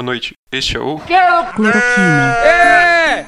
boa 0.00 0.02
noite. 0.02 0.32
Este 0.50 0.76
é 0.76 0.80
o. 0.80 0.98
Cloroquina. 0.98 2.34
É! 2.42 3.26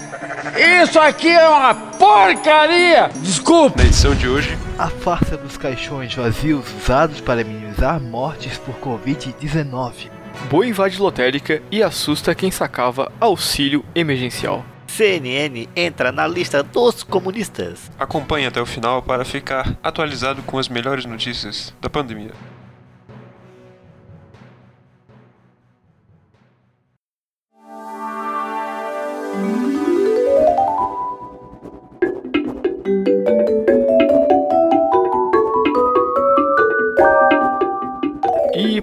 Isso 0.83 0.99
aqui 0.99 1.29
é 1.29 1.49
uma 1.49 1.75
porcaria! 1.75 3.11
Desculpa! 3.17 3.79
Na 3.79 3.85
edição 3.85 4.15
de 4.15 4.29
hoje, 4.29 4.59
A 4.79 4.89
farsa 4.89 5.37
dos 5.37 5.57
caixões 5.57 6.15
vazios 6.15 6.65
usados 6.83 7.21
para 7.21 7.45
minimizar 7.45 8.01
mortes 8.01 8.59
por 8.59 8.75
Covid-19. 8.77 10.11
Boi 10.51 10.69
invade 10.69 10.99
lotérica 10.99 11.63
e 11.71 11.83
assusta 11.83 12.35
quem 12.35 12.51
sacava 12.51 13.13
auxílio 13.21 13.85
emergencial. 13.95 14.65
CNN 14.87 15.69
entra 15.77 16.11
na 16.11 16.27
lista 16.27 16.63
dos 16.63 17.03
comunistas. 17.03 17.91
acompanhe 17.99 18.47
até 18.47 18.61
o 18.61 18.67
final 18.67 19.03
para 19.03 19.25
ficar 19.25 19.77
atualizado 19.83 20.43
com 20.43 20.59
as 20.59 20.69
melhores 20.69 21.05
notícias 21.05 21.73
da 21.81 21.89
pandemia. 21.89 22.33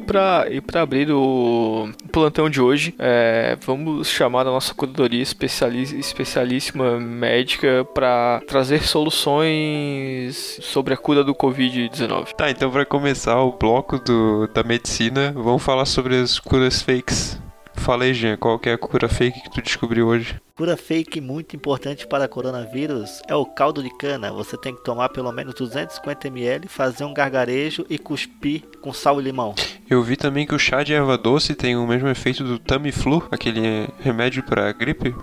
E 0.10 0.12
pra, 0.12 0.46
e 0.50 0.60
pra 0.60 0.82
abrir 0.82 1.12
o 1.12 1.88
plantão 2.12 2.50
de 2.50 2.60
hoje, 2.60 2.96
é, 2.98 3.56
vamos 3.64 4.08
chamar 4.08 4.42
a 4.42 4.46
nossa 4.46 4.74
curadoria 4.74 5.22
especialíssima 5.22 7.00
médica 7.00 7.86
para 7.94 8.42
trazer 8.48 8.82
soluções 8.82 10.60
sobre 10.64 10.96
a 10.96 10.98
cura 10.98 11.24
do 11.24 11.36
Covid-19. 11.36 12.34
Tá, 12.34 12.50
então 12.50 12.72
para 12.72 12.86
começar 12.86 13.40
o 13.40 13.52
bloco 13.52 14.00
do, 14.00 14.48
da 14.48 14.64
medicina, 14.64 15.32
vamos 15.32 15.62
falar 15.62 15.86
sobre 15.86 16.16
as 16.16 16.40
curas 16.40 16.82
fakes. 16.82 17.40
Fala 17.80 18.04
aí, 18.04 18.14
Jean, 18.14 18.38
qual 18.38 18.60
que 18.60 18.70
é 18.70 18.74
a 18.74 18.78
cura 18.78 19.10
fake 19.10 19.42
que 19.42 19.50
tu 19.50 19.62
descobriu 19.62 20.08
hoje? 20.08 20.40
Cura 20.56 20.78
fake 20.78 21.20
muito 21.22 21.56
importante 21.56 22.06
para 22.06 22.28
coronavírus 22.28 23.22
é 23.28 23.34
o 23.34 23.46
caldo 23.46 23.82
de 23.82 23.90
cana. 23.98 24.32
Você 24.32 24.58
tem 24.58 24.76
que 24.76 24.84
tomar 24.84 25.10
pelo 25.10 25.32
menos 25.32 25.54
250 25.56 26.28
ml, 26.28 26.68
fazer 26.68 27.04
um 27.06 27.14
gargarejo 27.14 27.86
e 27.90 27.98
cuspir 27.98 28.64
com 28.82 28.94
sal 28.94 29.20
e 29.20 29.24
limão. 29.24 29.56
Eu 29.90 30.04
vi 30.04 30.16
também 30.16 30.46
que 30.46 30.54
o 30.54 30.60
chá 30.60 30.84
de 30.84 30.94
erva 30.94 31.18
doce 31.18 31.56
tem 31.56 31.76
o 31.76 31.88
mesmo 31.88 32.10
efeito 32.10 32.44
do 32.44 32.60
Tamiflu, 32.60 33.28
aquele 33.32 33.88
remédio 34.00 34.44
para 34.44 34.72
gripe. 34.72 35.16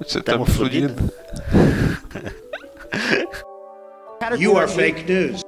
Você 0.00 0.20
tá 0.20 0.38
fluido. 0.44 0.94
You 4.38 4.58
are 4.58 4.68
fake 4.68 5.04
news. 5.04 5.47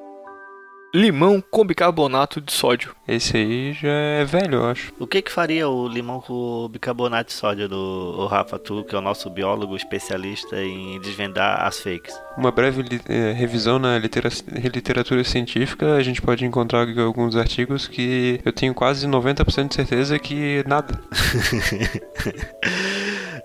Limão 0.93 1.41
com 1.41 1.65
bicarbonato 1.65 2.41
de 2.41 2.53
sódio. 2.53 2.97
Esse 3.07 3.37
aí 3.37 3.73
já 3.75 3.89
é 3.89 4.25
velho, 4.25 4.57
eu 4.57 4.67
acho. 4.67 4.93
O 4.99 5.07
que 5.07 5.23
que 5.23 5.31
faria 5.31 5.69
o 5.69 5.87
limão 5.87 6.21
com 6.21 6.69
bicarbonato 6.69 7.29
de 7.29 7.33
sódio 7.33 7.69
do 7.69 7.77
o 8.19 8.27
Rafa 8.27 8.59
Tu, 8.59 8.83
que 8.83 8.97
é 8.97 8.99
o 8.99 9.01
nosso 9.01 9.31
biólogo 9.31 9.77
especialista 9.77 10.61
em 10.61 11.01
desvendar 11.01 11.65
as 11.65 11.79
fakes? 11.79 12.13
Uma 12.37 12.51
breve 12.51 12.83
li- 12.83 13.01
eh, 13.09 13.31
revisão 13.33 13.79
na 13.79 13.97
litera- 13.99 14.31
literatura 14.75 15.23
científica, 15.23 15.95
a 15.95 16.03
gente 16.03 16.21
pode 16.21 16.45
encontrar 16.45 16.89
alguns 16.99 17.37
artigos 17.37 17.87
que 17.87 18.41
eu 18.45 18.53
tenho 18.53 18.75
quase 18.75 19.07
90% 19.07 19.69
de 19.69 19.75
certeza 19.77 20.19
que 20.19 20.65
nada. 20.67 21.01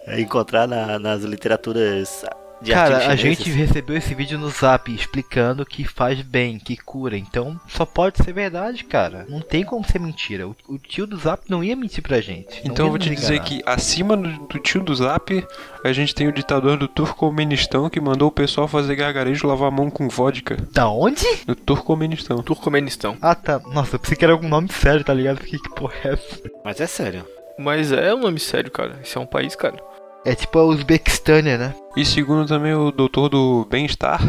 É 0.08 0.22
encontrar 0.22 0.68
na- 0.68 1.00
nas 1.00 1.24
literaturas 1.24 2.24
de 2.66 2.72
Cara, 2.72 3.08
a 3.08 3.16
gente 3.16 3.50
recebeu 3.50 3.96
esse 3.96 4.14
vídeo 4.14 4.38
no 4.38 4.50
zap 4.50 4.94
explicando 4.94 5.66
que 5.66 5.84
faz 5.86 6.22
bem, 6.22 6.58
que 6.58 6.76
cura. 6.76 7.18
Então 7.18 7.60
só 7.68 7.86
pode 7.86 8.24
ser 8.24 8.34
verdade, 8.34 8.84
cara. 8.84 9.26
Não 9.30 9.40
tem 9.40 9.64
como 9.64 9.86
ser 9.86 10.00
mentira. 10.00 10.48
O, 10.48 10.56
o 10.68 10.78
tio 10.78 11.06
do 11.06 11.18
zap 11.18 11.44
não 11.50 11.64
ia 11.64 11.76
mentir 11.76 12.02
pra 12.02 12.20
gente. 12.20 12.62
Então 12.66 12.86
eu 12.86 12.90
vou 12.90 13.00
te 13.00 13.10
dizer 13.10 13.40
que 13.42 13.62
acima 13.66 14.18
do, 14.18 14.30
do 14.48 14.60
tio 14.60 14.82
do 14.82 14.96
Zap, 14.96 15.46
a 15.84 15.94
gente 15.94 16.16
tem 16.16 16.28
o 16.28 16.32
ditador 16.32 16.78
do 16.78 16.88
Turcomenistão 16.88 17.90
que 17.90 18.02
mandou 18.02 18.30
o 18.30 18.32
pessoal 18.32 18.68
fazer 18.68 18.96
gargarejo 18.96 19.48
lavar 19.48 19.68
a 19.68 19.72
mão 19.72 19.90
com 19.90 20.10
vodka. 20.10 20.58
Da 20.72 20.90
onde? 20.90 21.26
Do 21.46 21.56
Turcomenistão. 21.56 22.42
Turcomenistão. 22.42 23.18
Ah 23.22 23.36
tá. 23.36 23.60
Nossa, 23.72 23.96
eu 23.96 24.00
pensei 24.00 24.18
que 24.18 24.24
era 24.24 24.34
algum 24.34 24.50
nome 24.50 24.70
sério, 24.72 25.04
tá 25.04 25.14
ligado? 25.14 25.40
Fiquei 25.40 25.60
que 25.60 25.70
porra 25.70 25.94
é 26.04 26.14
essa? 26.14 26.52
Mas 26.64 26.82
é 26.82 26.88
sério. 26.88 27.26
Mas 27.58 27.92
é 27.92 28.14
um 28.14 28.20
nome 28.20 28.40
sério, 28.40 28.72
cara. 28.72 29.00
Isso 29.04 29.18
é 29.18 29.22
um 29.22 29.26
país, 29.26 29.56
cara. 29.56 29.78
É 30.26 30.34
tipo 30.34 30.58
a 30.58 30.64
Uzbequistânia, 30.66 31.56
né? 31.56 31.76
E 31.96 32.04
segundo 32.04 32.48
também 32.48 32.74
o 32.74 32.92
doutor 32.92 33.30
do 33.30 33.68
Bem-Estar, 33.70 34.20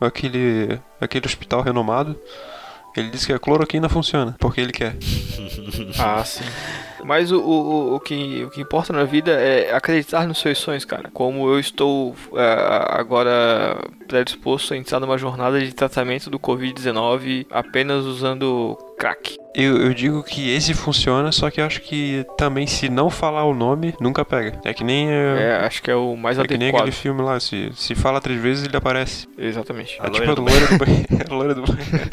aquele, 0.00 0.80
aquele 1.00 1.26
hospital 1.26 1.62
renomado, 1.62 2.18
ele 2.96 3.08
disse 3.10 3.26
que 3.26 3.32
a 3.32 3.38
cloroquina 3.38 3.88
funciona, 3.88 4.34
porque 4.38 4.60
ele 4.60 4.72
quer. 4.72 4.96
Ah, 5.98 6.24
sim. 6.24 6.44
Mas 7.04 7.30
o, 7.30 7.38
o, 7.38 7.94
o, 7.96 8.00
que, 8.00 8.44
o 8.44 8.50
que 8.50 8.60
importa 8.60 8.92
na 8.92 9.04
vida 9.04 9.30
é 9.30 9.74
acreditar 9.74 10.26
nos 10.26 10.38
seus 10.38 10.58
sonhos, 10.58 10.84
cara. 10.84 11.10
Como 11.12 11.48
eu 11.48 11.60
estou 11.60 12.16
é, 12.34 12.98
agora 12.98 13.78
predisposto 14.08 14.74
a 14.74 14.76
entrar 14.76 14.98
numa 14.98 15.18
jornada 15.18 15.60
de 15.60 15.72
tratamento 15.72 16.30
do 16.30 16.38
Covid-19 16.38 17.46
apenas 17.50 18.04
usando 18.04 18.76
crack. 19.04 19.36
Eu, 19.54 19.76
eu 19.76 19.94
digo 19.94 20.22
que 20.24 20.50
esse 20.50 20.72
funciona, 20.72 21.30
só 21.30 21.50
que 21.50 21.60
eu 21.60 21.66
acho 21.66 21.80
que 21.82 22.26
também 22.36 22.66
se 22.66 22.88
não 22.88 23.10
falar 23.10 23.44
o 23.44 23.54
nome, 23.54 23.94
nunca 24.00 24.24
pega. 24.24 24.58
É 24.64 24.72
que 24.72 24.82
nem, 24.82 25.08
é, 25.08 25.42
É, 25.42 25.66
acho 25.66 25.82
que 25.82 25.90
é 25.90 25.94
o 25.94 26.16
mais 26.16 26.38
é 26.38 26.42
que 26.42 26.56
nem 26.56 26.68
adequado. 26.68 26.88
aquele 26.88 26.96
filme 26.96 27.22
lá, 27.22 27.38
se, 27.38 27.70
se 27.74 27.94
fala 27.94 28.20
três 28.20 28.40
vezes 28.40 28.64
ele 28.64 28.76
aparece. 28.76 29.28
Exatamente. 29.38 29.96
A 30.00 30.06
É 30.06 30.10
tipo 30.10 30.24
loira 30.24 30.32
a 30.32 30.34
do 30.34 30.42
loira 30.42 30.66
do 30.66 30.78
banheiro. 30.78 31.06
É 31.10 31.24
a 31.30 31.34
loira 31.34 31.54
do 31.54 31.62
banheiro. 31.62 32.10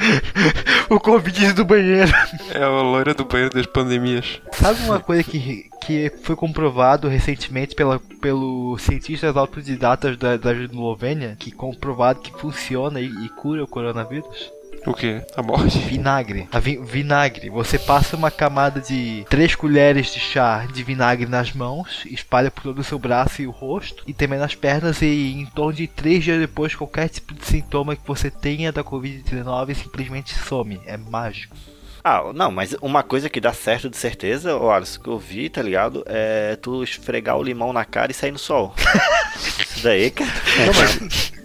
O 0.92 1.00
Covid 1.00 1.54
do 1.54 1.64
banheiro. 1.64 2.12
É 2.54 2.64
a 2.64 2.68
loira 2.68 3.14
do 3.14 3.24
banheiro 3.24 3.54
das 3.54 3.66
pandemias. 3.66 4.42
Sabe 4.52 4.82
uma 4.84 5.00
coisa 5.00 5.24
que, 5.24 5.66
que 5.86 6.12
foi 6.22 6.36
comprovado 6.36 7.08
recentemente 7.08 7.74
pela, 7.74 8.00
pelos 8.22 8.82
cientistas 8.82 9.38
autodidatas 9.38 10.18
da, 10.18 10.36
da 10.36 10.52
Eslovênia? 10.54 11.38
Que 11.40 11.50
comprovado 11.50 12.20
que 12.20 12.32
funciona 12.38 13.00
e, 13.00 13.06
e 13.06 13.30
cura 13.30 13.64
o 13.64 13.68
coronavírus? 13.68 14.52
O 14.86 14.94
que? 14.94 15.22
A 15.36 15.44
morte? 15.44 15.78
Vinagre. 15.78 16.48
A 16.52 16.60
vi- 16.60 16.78
vinagre. 16.84 17.50
Você 17.50 17.78
passa 17.78 18.16
uma 18.18 18.32
camada 18.32 18.82
de 18.82 19.24
3 19.30 19.54
colheres 19.56 20.12
de 20.14 20.20
chá 20.20 20.66
de 20.74 20.82
vinagre 20.84 21.28
nas 21.28 21.52
mãos, 21.54 22.04
espalha 22.10 22.50
por 22.50 22.64
todo 22.64 22.80
o 22.80 22.84
seu 22.84 22.98
braço 22.98 23.42
e 23.44 23.48
o 23.48 23.52
rosto, 23.52 24.04
e 24.08 24.14
também 24.14 24.40
nas 24.40 24.56
pernas, 24.56 25.02
e 25.04 25.34
em 25.34 25.46
torno 25.46 25.74
de 25.74 25.86
3 25.88 26.24
dias 26.24 26.40
depois, 26.40 26.74
qualquer 26.74 27.10
tipo 27.10 27.34
de 27.34 27.46
sintoma 27.46 27.96
que 27.96 28.08
você 28.08 28.32
tenha 28.32 28.72
da 28.72 28.84
Covid-19 28.84 29.76
simplesmente 29.76 30.34
some. 30.34 30.82
É 30.88 30.98
mágico. 30.98 31.56
Ah, 32.04 32.32
não, 32.34 32.50
mas 32.50 32.76
uma 32.82 33.04
coisa 33.04 33.30
que 33.30 33.40
dá 33.40 33.54
certo 33.54 33.88
de 33.88 33.96
certeza, 33.98 34.58
ó, 34.58 34.72
Alisson, 34.74 35.00
que 35.04 35.10
eu 35.10 35.20
vi, 35.20 35.48
tá 35.50 35.62
ligado? 35.62 36.04
É 36.08 36.56
tu 36.60 36.84
esfregar 36.84 37.38
o 37.38 37.44
limão 37.44 37.72
na 37.72 37.86
cara 37.86 38.12
e 38.12 38.16
sair 38.16 38.32
no 38.32 38.40
sol. 38.40 38.74
Isso 39.38 39.84
daí, 39.84 40.10
cara. 40.10 40.32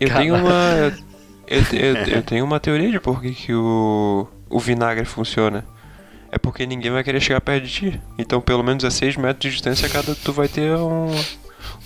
Eu 0.00 0.08
Caralho. 0.08 0.22
tenho 0.22 0.34
uma. 0.36 1.06
Eu, 1.46 1.62
eu, 1.78 1.94
eu 2.16 2.22
tenho 2.22 2.44
uma 2.44 2.58
teoria 2.60 2.90
de 2.90 2.98
por 3.00 3.20
que, 3.20 3.32
que 3.32 3.54
o, 3.54 4.26
o 4.50 4.58
vinagre 4.58 5.04
funciona. 5.04 5.64
É 6.30 6.38
porque 6.38 6.66
ninguém 6.66 6.90
vai 6.90 7.04
querer 7.04 7.20
chegar 7.20 7.40
perto 7.40 7.64
de 7.64 7.70
ti. 7.72 8.00
Então, 8.18 8.40
pelo 8.40 8.62
menos 8.62 8.84
a 8.84 8.90
6 8.90 9.16
metros 9.16 9.40
de 9.42 9.50
distância, 9.50 9.88
cada 9.88 10.14
tu 10.14 10.32
vai 10.32 10.48
ter 10.48 10.72
um, 10.76 11.10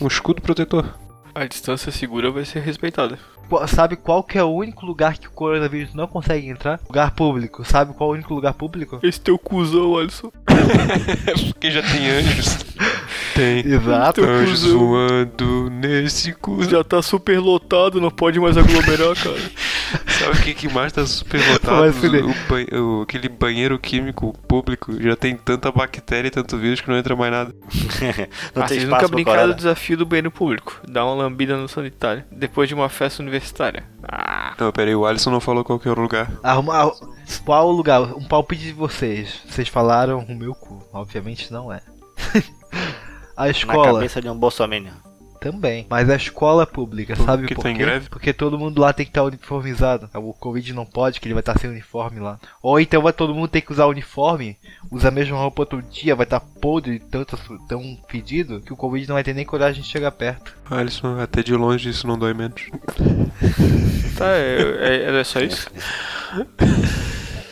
um 0.00 0.06
escudo 0.06 0.40
protetor. 0.40 0.86
A 1.34 1.44
distância 1.46 1.92
segura 1.92 2.30
vai 2.30 2.44
ser 2.44 2.60
respeitada. 2.60 3.18
Qu- 3.48 3.66
Sabe 3.68 3.96
qual 3.96 4.22
que 4.24 4.38
é 4.38 4.42
o 4.42 4.48
único 4.50 4.84
lugar 4.86 5.16
que 5.18 5.28
o 5.28 5.30
coronavírus 5.30 5.94
não 5.94 6.06
consegue 6.08 6.48
entrar? 6.48 6.80
Lugar 6.88 7.10
público. 7.12 7.64
Sabe 7.64 7.92
qual 7.94 8.10
é 8.10 8.12
o 8.12 8.14
único 8.14 8.34
lugar 8.34 8.54
público? 8.54 8.98
Esse 9.02 9.20
teu 9.20 9.38
cuzão, 9.38 9.96
Alisson. 9.98 10.32
porque 11.52 11.70
já 11.70 11.82
tem 11.82 12.10
anjos. 12.10 12.58
Tem. 13.40 13.72
Exato. 13.72 14.20
Cuzão. 14.20 14.78
voando 14.78 15.70
nesse 15.70 16.32
cu. 16.34 16.62
Já 16.64 16.84
tá 16.84 17.00
super 17.00 17.38
lotado, 17.40 18.00
não 18.00 18.10
pode 18.10 18.38
mais 18.38 18.56
aglomerar, 18.56 19.14
cara. 19.16 19.50
Sabe 20.20 20.38
o 20.38 20.42
que, 20.42 20.54
que 20.54 20.68
mais 20.68 20.92
tá 20.92 21.06
super 21.06 21.40
lotado? 21.50 21.88
O 21.88 22.34
ban- 22.48 22.78
o- 22.78 23.02
aquele 23.02 23.28
banheiro 23.28 23.78
químico 23.78 24.34
público 24.46 24.92
já 25.00 25.16
tem 25.16 25.34
tanta 25.34 25.72
bactéria 25.72 26.28
e 26.28 26.30
tanto 26.30 26.58
vírus 26.58 26.80
que 26.82 26.88
não 26.90 26.96
entra 26.98 27.16
mais 27.16 27.32
nada. 27.32 27.54
Não 28.54 28.62
ah, 28.62 28.66
tem 28.66 28.78
vocês 28.80 28.88
nunca 28.90 29.08
brincaram 29.08 29.36
do 29.38 29.40
corona. 29.42 29.54
desafio 29.54 29.96
do 29.96 30.04
banheiro 30.06 30.30
público. 30.30 30.80
Dar 30.88 31.04
uma 31.06 31.14
lambida 31.14 31.56
no 31.56 31.68
sanitário. 31.68 32.24
Depois 32.30 32.68
de 32.68 32.74
uma 32.74 32.88
festa 32.88 33.22
universitária. 33.22 33.84
Ah, 34.06 34.54
Não, 34.58 34.70
pera 34.72 34.90
aí, 34.90 34.94
o 34.94 35.06
Alisson 35.06 35.30
não 35.30 35.40
falou 35.40 35.64
qual 35.64 35.78
que 35.78 35.88
era 35.88 35.98
o 35.98 36.02
lugar. 36.02 36.30
Arruma, 36.42 36.74
ar- 36.74 36.92
qual 37.44 37.68
o 37.68 37.72
lugar? 37.72 38.00
Um 38.14 38.24
palpite 38.26 38.64
de 38.64 38.72
vocês. 38.72 39.40
Vocês 39.48 39.68
falaram 39.68 40.18
o 40.28 40.34
meu 40.34 40.54
cu. 40.54 40.82
Obviamente 40.92 41.52
não 41.52 41.72
é. 41.72 41.80
a 43.42 43.44
Na 43.46 43.50
escola 43.50 43.94
cabeça 43.94 44.20
de 44.20 44.28
um 44.28 44.36
bolsominion. 44.36 44.92
também. 45.40 45.86
Mas 45.88 46.10
a 46.10 46.16
escola 46.16 46.66
pública, 46.66 47.16
sabe 47.16 47.42
Porque 47.44 47.54
por 47.54 47.62
tá 47.62 47.72
quê? 47.72 47.78
greve? 47.78 48.08
Porque 48.10 48.32
todo 48.32 48.58
mundo 48.58 48.78
lá 48.78 48.92
tem 48.92 49.06
que 49.06 49.10
estar 49.10 49.24
uniformizado. 49.24 50.10
O 50.14 50.34
Covid 50.34 50.74
não 50.74 50.84
pode, 50.84 51.18
que 51.18 51.26
ele 51.26 51.32
vai 51.34 51.40
estar 51.40 51.58
sem 51.58 51.70
uniforme 51.70 52.20
lá. 52.20 52.38
Ou 52.62 52.78
então 52.78 53.00
vai 53.00 53.12
todo 53.14 53.34
mundo 53.34 53.48
ter 53.48 53.62
que 53.62 53.72
usar 53.72 53.86
uniforme, 53.86 54.58
usa 54.90 55.08
a 55.08 55.10
mesma 55.10 55.38
roupa 55.38 55.62
outro 55.62 55.80
dia, 55.80 56.14
vai 56.14 56.24
estar 56.24 56.40
podre, 56.40 56.98
tanto, 56.98 57.38
tão 57.66 57.98
fedido, 58.08 58.60
que 58.60 58.72
o 58.72 58.76
Covid 58.76 59.08
não 59.08 59.14
vai 59.14 59.24
ter 59.24 59.32
nem 59.34 59.46
coragem 59.46 59.82
de 59.82 59.88
chegar 59.88 60.10
perto. 60.12 60.54
Alisson, 60.70 61.18
até 61.18 61.42
de 61.42 61.54
longe 61.54 61.88
isso 61.88 62.06
não 62.06 62.18
dói 62.18 62.34
menos. 62.34 62.60
tá, 64.18 64.26
é, 64.36 65.06
é, 65.08 65.20
é 65.20 65.24
só 65.24 65.40
isso? 65.40 65.68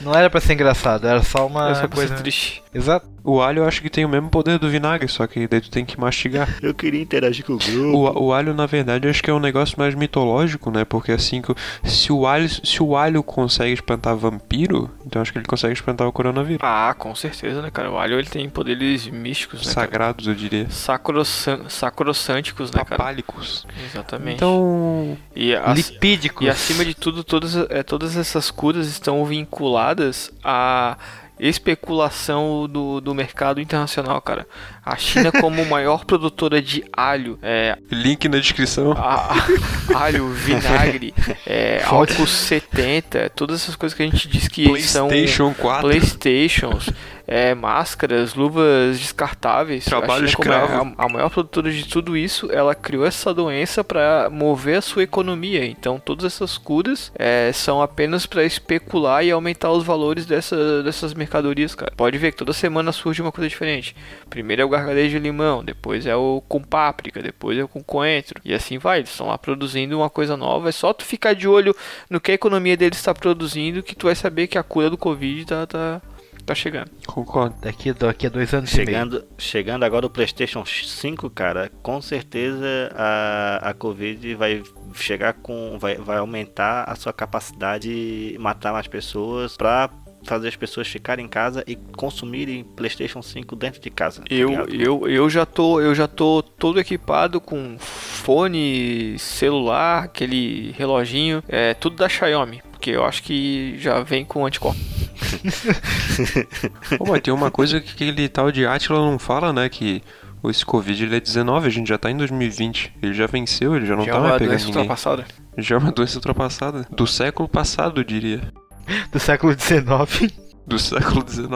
Não 0.00 0.12
era 0.14 0.30
pra 0.30 0.40
ser 0.40 0.52
engraçado, 0.52 1.06
era 1.06 1.22
só 1.22 1.46
uma 1.46 1.70
é 1.70 1.74
só 1.74 1.88
coisa. 1.88 2.14
triste. 2.16 2.62
Exato. 2.72 3.08
O 3.24 3.40
alho 3.40 3.60
eu 3.62 3.68
acho 3.68 3.82
que 3.82 3.90
tem 3.90 4.04
o 4.04 4.08
mesmo 4.08 4.28
poder 4.30 4.58
do 4.58 4.68
vinagre, 4.70 5.08
só 5.08 5.26
que 5.26 5.46
daí 5.46 5.60
tu 5.60 5.70
tem 5.70 5.84
que 5.84 5.98
mastigar. 6.00 6.48
Eu 6.62 6.72
queria 6.74 7.00
interagir 7.02 7.44
com 7.44 7.54
o 7.54 7.58
grupo. 7.58 8.18
O, 8.18 8.26
o 8.28 8.32
alho, 8.32 8.54
na 8.54 8.66
verdade, 8.66 9.06
eu 9.06 9.10
acho 9.10 9.22
que 9.22 9.30
é 9.30 9.34
um 9.34 9.40
negócio 9.40 9.76
mais 9.78 9.94
mitológico, 9.94 10.70
né? 10.70 10.84
Porque 10.84 11.12
assim, 11.12 11.42
que- 11.42 11.54
se 11.84 12.12
o 12.12 12.26
alho, 12.26 12.48
se 12.48 12.82
o 12.82 12.96
alho 12.96 13.22
consegue 13.22 13.72
espantar 13.72 14.16
vampiro, 14.16 14.90
então 15.06 15.20
acho 15.20 15.32
que 15.32 15.38
ele 15.38 15.46
consegue 15.46 15.72
espantar 15.74 16.06
o 16.06 16.12
coronavírus. 16.12 16.60
Ah, 16.62 16.94
com 16.98 17.14
certeza, 17.14 17.60
né, 17.62 17.70
cara? 17.70 17.90
O 17.90 17.98
alho 17.98 18.18
ele 18.18 18.28
tem 18.28 18.48
poderes 18.48 19.06
místicos, 19.06 19.60
né, 19.66 19.74
cara? 19.74 19.86
Sagrados, 19.86 20.26
eu 20.26 20.34
diria. 20.34 20.68
Sacrossan 20.70 21.68
sacrossânticos, 21.68 22.70
né, 22.70 22.84
cara? 22.84 22.96
Papálicos. 22.96 23.66
Exatamente. 23.84 24.36
Então, 24.36 25.16
e, 25.34 25.52
Lipídicos. 25.74 26.46
e 26.46 26.50
acima 26.50 26.84
de 26.84 26.94
tudo, 26.94 27.22
todas, 27.24 27.56
é, 27.70 27.82
todas 27.82 28.16
essas 28.16 28.50
curas 28.50 28.86
estão 28.86 29.24
vinculadas 29.24 30.30
à 30.42 30.96
especulação 31.40 32.66
do, 32.68 33.00
do 33.00 33.14
mercado 33.14 33.60
internacional, 33.60 34.20
cara. 34.20 34.46
A 34.84 34.96
China, 34.96 35.30
como 35.32 35.64
maior 35.66 36.04
produtora 36.04 36.60
de 36.62 36.84
alho, 36.92 37.38
é, 37.42 37.76
link 37.90 38.28
na 38.28 38.38
descrição. 38.38 38.92
a- 38.92 39.34
a- 39.34 39.98
alho, 40.04 40.28
vinagre, 40.30 41.14
é, 41.46 41.82
álcool 41.86 42.26
70, 42.26 43.30
todas 43.30 43.62
essas 43.62 43.76
coisas 43.76 43.96
que 43.96 44.02
a 44.02 44.06
gente 44.06 44.28
diz 44.28 44.48
que 44.48 44.64
são 44.82 45.08
PlayStation 45.08 45.54
4. 45.54 45.88
Playstations, 45.88 46.90
é, 47.30 47.54
máscaras, 47.54 48.34
luvas 48.34 48.98
descartáveis. 48.98 49.84
Trabalho 49.84 50.24
é 50.24 50.28
escravo. 50.28 50.94
a, 50.96 51.04
a 51.04 51.08
maior 51.10 51.28
produtora 51.28 51.70
de 51.70 51.86
tudo 51.86 52.16
isso, 52.16 52.50
ela 52.50 52.74
criou 52.74 53.04
essa 53.04 53.34
doença 53.34 53.84
para 53.84 54.30
mover 54.30 54.78
a 54.78 54.80
sua 54.80 55.02
economia. 55.02 55.66
Então, 55.66 56.00
todas 56.00 56.24
essas 56.24 56.56
curas 56.56 57.12
é, 57.14 57.52
são 57.52 57.82
apenas 57.82 58.24
para 58.24 58.44
especular 58.44 59.22
e 59.22 59.30
aumentar 59.30 59.70
os 59.70 59.84
valores 59.84 60.24
dessa, 60.24 60.82
dessas 60.82 61.12
mercadorias, 61.12 61.74
cara. 61.74 61.92
Pode 61.94 62.16
ver 62.16 62.32
que 62.32 62.38
toda 62.38 62.54
semana 62.54 62.92
surge 62.92 63.20
uma 63.20 63.30
coisa 63.30 63.46
diferente. 63.46 63.94
Primeiro 64.30 64.62
é 64.62 64.64
o 64.64 64.68
gargarejo 64.70 65.18
de 65.18 65.22
limão, 65.22 65.62
depois 65.62 66.06
é 66.06 66.16
o 66.16 66.42
com 66.48 66.62
páprica, 66.62 67.20
depois 67.20 67.58
é 67.58 67.62
o 67.62 67.68
com 67.68 67.82
coentro. 67.82 68.40
E 68.42 68.54
assim 68.54 68.78
vai, 68.78 69.00
eles 69.00 69.10
estão 69.10 69.26
lá 69.26 69.36
produzindo 69.36 69.98
uma 69.98 70.08
coisa 70.08 70.34
nova. 70.34 70.70
É 70.70 70.72
só 70.72 70.94
tu 70.94 71.04
ficar 71.04 71.34
de 71.34 71.46
olho 71.46 71.76
no 72.08 72.20
que 72.20 72.30
a 72.30 72.34
economia 72.34 72.76
deles 72.76 72.98
está 72.98 73.14
produzindo 73.14 73.82
que 73.82 73.94
tu 73.94 74.06
vai 74.06 74.14
saber 74.14 74.46
que 74.46 74.56
a 74.56 74.62
cura 74.62 74.88
do 74.88 74.96
Covid 74.96 75.44
tá, 75.44 75.66
tá, 75.66 76.00
tá 76.48 76.54
chegando. 76.54 76.90
Concordo. 77.06 77.54
Daqui, 77.60 77.92
daqui 77.92 78.26
a 78.26 78.30
dois 78.30 78.52
anos 78.54 78.72
e 78.72 78.76
meio. 78.76 78.86
Chegando, 78.88 79.24
chegando 79.36 79.84
agora 79.84 80.06
o 80.06 80.10
PlayStation 80.10 80.64
5, 80.64 81.28
cara, 81.30 81.70
com 81.82 82.00
certeza 82.00 82.66
a, 82.94 83.70
a 83.70 83.74
Covid 83.74 84.34
vai 84.34 84.62
chegar 84.94 85.34
com. 85.34 85.78
Vai, 85.78 85.96
vai 85.96 86.18
aumentar 86.18 86.84
a 86.84 86.94
sua 86.96 87.12
capacidade 87.12 87.88
de 87.88 88.38
matar 88.38 88.72
mais 88.72 88.86
pessoas 88.86 89.56
pra 89.56 89.90
fazer 90.24 90.48
as 90.48 90.56
pessoas 90.56 90.88
ficarem 90.88 91.24
em 91.24 91.28
casa 91.28 91.62
e 91.66 91.76
consumirem 91.76 92.64
PlayStation 92.64 93.22
5 93.22 93.54
dentro 93.56 93.80
de 93.80 93.88
casa. 93.90 94.20
tá 94.22 94.26
Eu, 94.34 94.48
ligado? 94.50 94.74
eu, 94.74 95.08
eu 95.08 95.30
já 95.30 95.46
tô 95.46 95.80
eu 95.80 95.94
já 95.94 96.08
tô 96.08 96.42
todo 96.42 96.80
equipado 96.80 97.40
com 97.40 97.76
fone, 97.78 99.16
celular, 99.18 100.04
aquele 100.04 100.72
reloginho, 100.72 101.42
é 101.48 101.72
tudo 101.72 101.96
da 101.96 102.08
Xiaomi, 102.08 102.62
porque 102.78 102.92
eu 102.92 103.04
acho 103.04 103.24
que 103.24 103.76
já 103.78 104.00
vem 104.00 104.24
com 104.24 104.46
anticorpo. 104.46 104.78
Pô, 106.96 107.06
mas 107.08 107.20
tem 107.20 107.34
uma 107.34 107.50
coisa 107.50 107.80
que 107.80 107.92
aquele 107.92 108.28
tal 108.28 108.52
de 108.52 108.64
Atila 108.64 109.00
não 109.00 109.18
fala, 109.18 109.52
né? 109.52 109.68
Que 109.68 110.00
esse 110.44 110.64
Covid 110.64 111.02
ele 111.02 111.16
é 111.16 111.20
19, 111.20 111.66
a 111.66 111.70
gente 111.70 111.88
já 111.88 111.98
tá 111.98 112.08
em 112.08 112.16
2020. 112.16 112.94
Ele 113.02 113.12
já 113.12 113.26
venceu, 113.26 113.74
ele 113.74 113.84
já 113.84 113.96
não 113.96 114.04
já 114.04 114.12
é 114.12 114.14
tá 114.14 114.20
uma 114.20 114.28
mais 114.28 114.38
pegando 114.38 114.52
doença 114.52 114.66
ninguém. 114.66 114.82
ultrapassada. 114.82 115.26
Já 115.58 115.74
é 115.74 115.78
uma 115.78 115.90
doença 115.90 116.16
ultrapassada. 116.16 116.86
Do 116.88 117.06
século 117.06 117.48
passado, 117.48 118.00
eu 118.00 118.04
diria. 118.04 118.40
Do 119.10 119.18
século 119.18 119.52
XIX. 119.52 120.32
Do 120.64 120.78
século 120.78 121.28
XIX. 121.28 121.50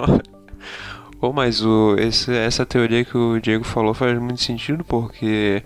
Pô, 1.20 1.32
mas 1.32 1.64
o, 1.64 1.94
esse, 2.00 2.34
essa 2.34 2.66
teoria 2.66 3.04
que 3.04 3.16
o 3.16 3.40
Diego 3.40 3.62
falou 3.62 3.94
faz 3.94 4.18
muito 4.18 4.42
sentido, 4.42 4.82
porque 4.82 5.62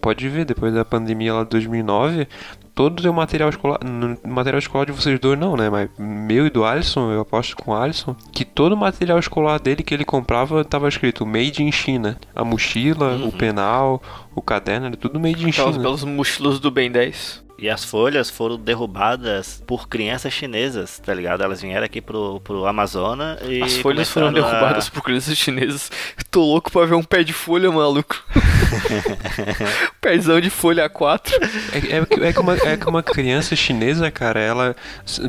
pode 0.00 0.26
ver, 0.30 0.46
depois 0.46 0.72
da 0.72 0.82
pandemia 0.82 1.34
lá 1.34 1.44
de 1.44 1.50
2009, 1.50 2.26
todo 2.74 3.08
o 3.08 3.14
material 3.14 3.48
escolar, 3.48 3.78
no 3.84 4.18
material 4.26 4.58
escolar 4.58 4.86
de 4.86 4.92
vocês 4.92 5.18
dois 5.20 5.38
não, 5.38 5.56
né, 5.56 5.70
mas 5.70 5.88
meu 5.98 6.46
e 6.46 6.50
do 6.50 6.64
Alisson, 6.64 7.12
eu 7.12 7.20
aposto 7.20 7.56
com 7.56 7.70
o 7.70 7.74
Alisson, 7.74 8.16
que 8.32 8.44
todo 8.44 8.72
o 8.72 8.76
material 8.76 9.18
escolar 9.18 9.60
dele 9.60 9.82
que 9.82 9.94
ele 9.94 10.04
comprava 10.04 10.64
tava 10.64 10.88
escrito 10.88 11.24
Made 11.24 11.62
in 11.62 11.70
China. 11.70 12.18
A 12.34 12.44
mochila, 12.44 13.16
o 13.24 13.30
penal, 13.30 14.02
o 14.34 14.42
caderno, 14.42 14.86
era 14.86 14.96
tudo 14.96 15.20
Made 15.20 15.44
in 15.44 15.50
Aquelas 15.50 15.74
China. 15.74 15.82
belas 15.82 16.04
mochilas 16.04 16.58
do 16.58 16.70
Ben 16.70 16.90
10. 16.90 17.43
E 17.64 17.70
as 17.70 17.82
folhas 17.82 18.28
foram 18.28 18.58
derrubadas 18.58 19.62
por 19.66 19.88
crianças 19.88 20.34
chinesas, 20.34 20.98
tá 20.98 21.14
ligado? 21.14 21.42
Elas 21.42 21.62
vieram 21.62 21.86
aqui 21.86 21.98
pro, 22.02 22.38
pro 22.40 22.66
Amazonas 22.66 23.38
e. 23.48 23.62
As 23.62 23.78
folhas 23.78 24.10
foram 24.10 24.26
começaram 24.26 24.48
a- 24.54 24.58
derrubadas 24.60 24.90
por 24.90 25.02
crianças 25.02 25.34
chinesas. 25.38 25.90
Tô 26.30 26.42
louco 26.42 26.70
pra 26.70 26.84
ver 26.84 26.94
um 26.94 27.02
pé 27.02 27.22
de 27.24 27.32
folha, 27.32 27.72
maluco. 27.72 28.22
Pezão 29.98 30.40
de 30.42 30.50
folha 30.50 30.88
A4. 30.90 31.32
É, 31.72 31.96
é, 31.96 32.04
que- 32.06 32.22
é 32.24 32.32
que 32.34 32.40
uma, 32.40 32.54
é 32.54 32.76
que 32.76 32.86
uma 32.88 33.02
criança 33.02 33.56
chinesa, 33.56 34.10
cara, 34.10 34.40
ela. 34.40 34.76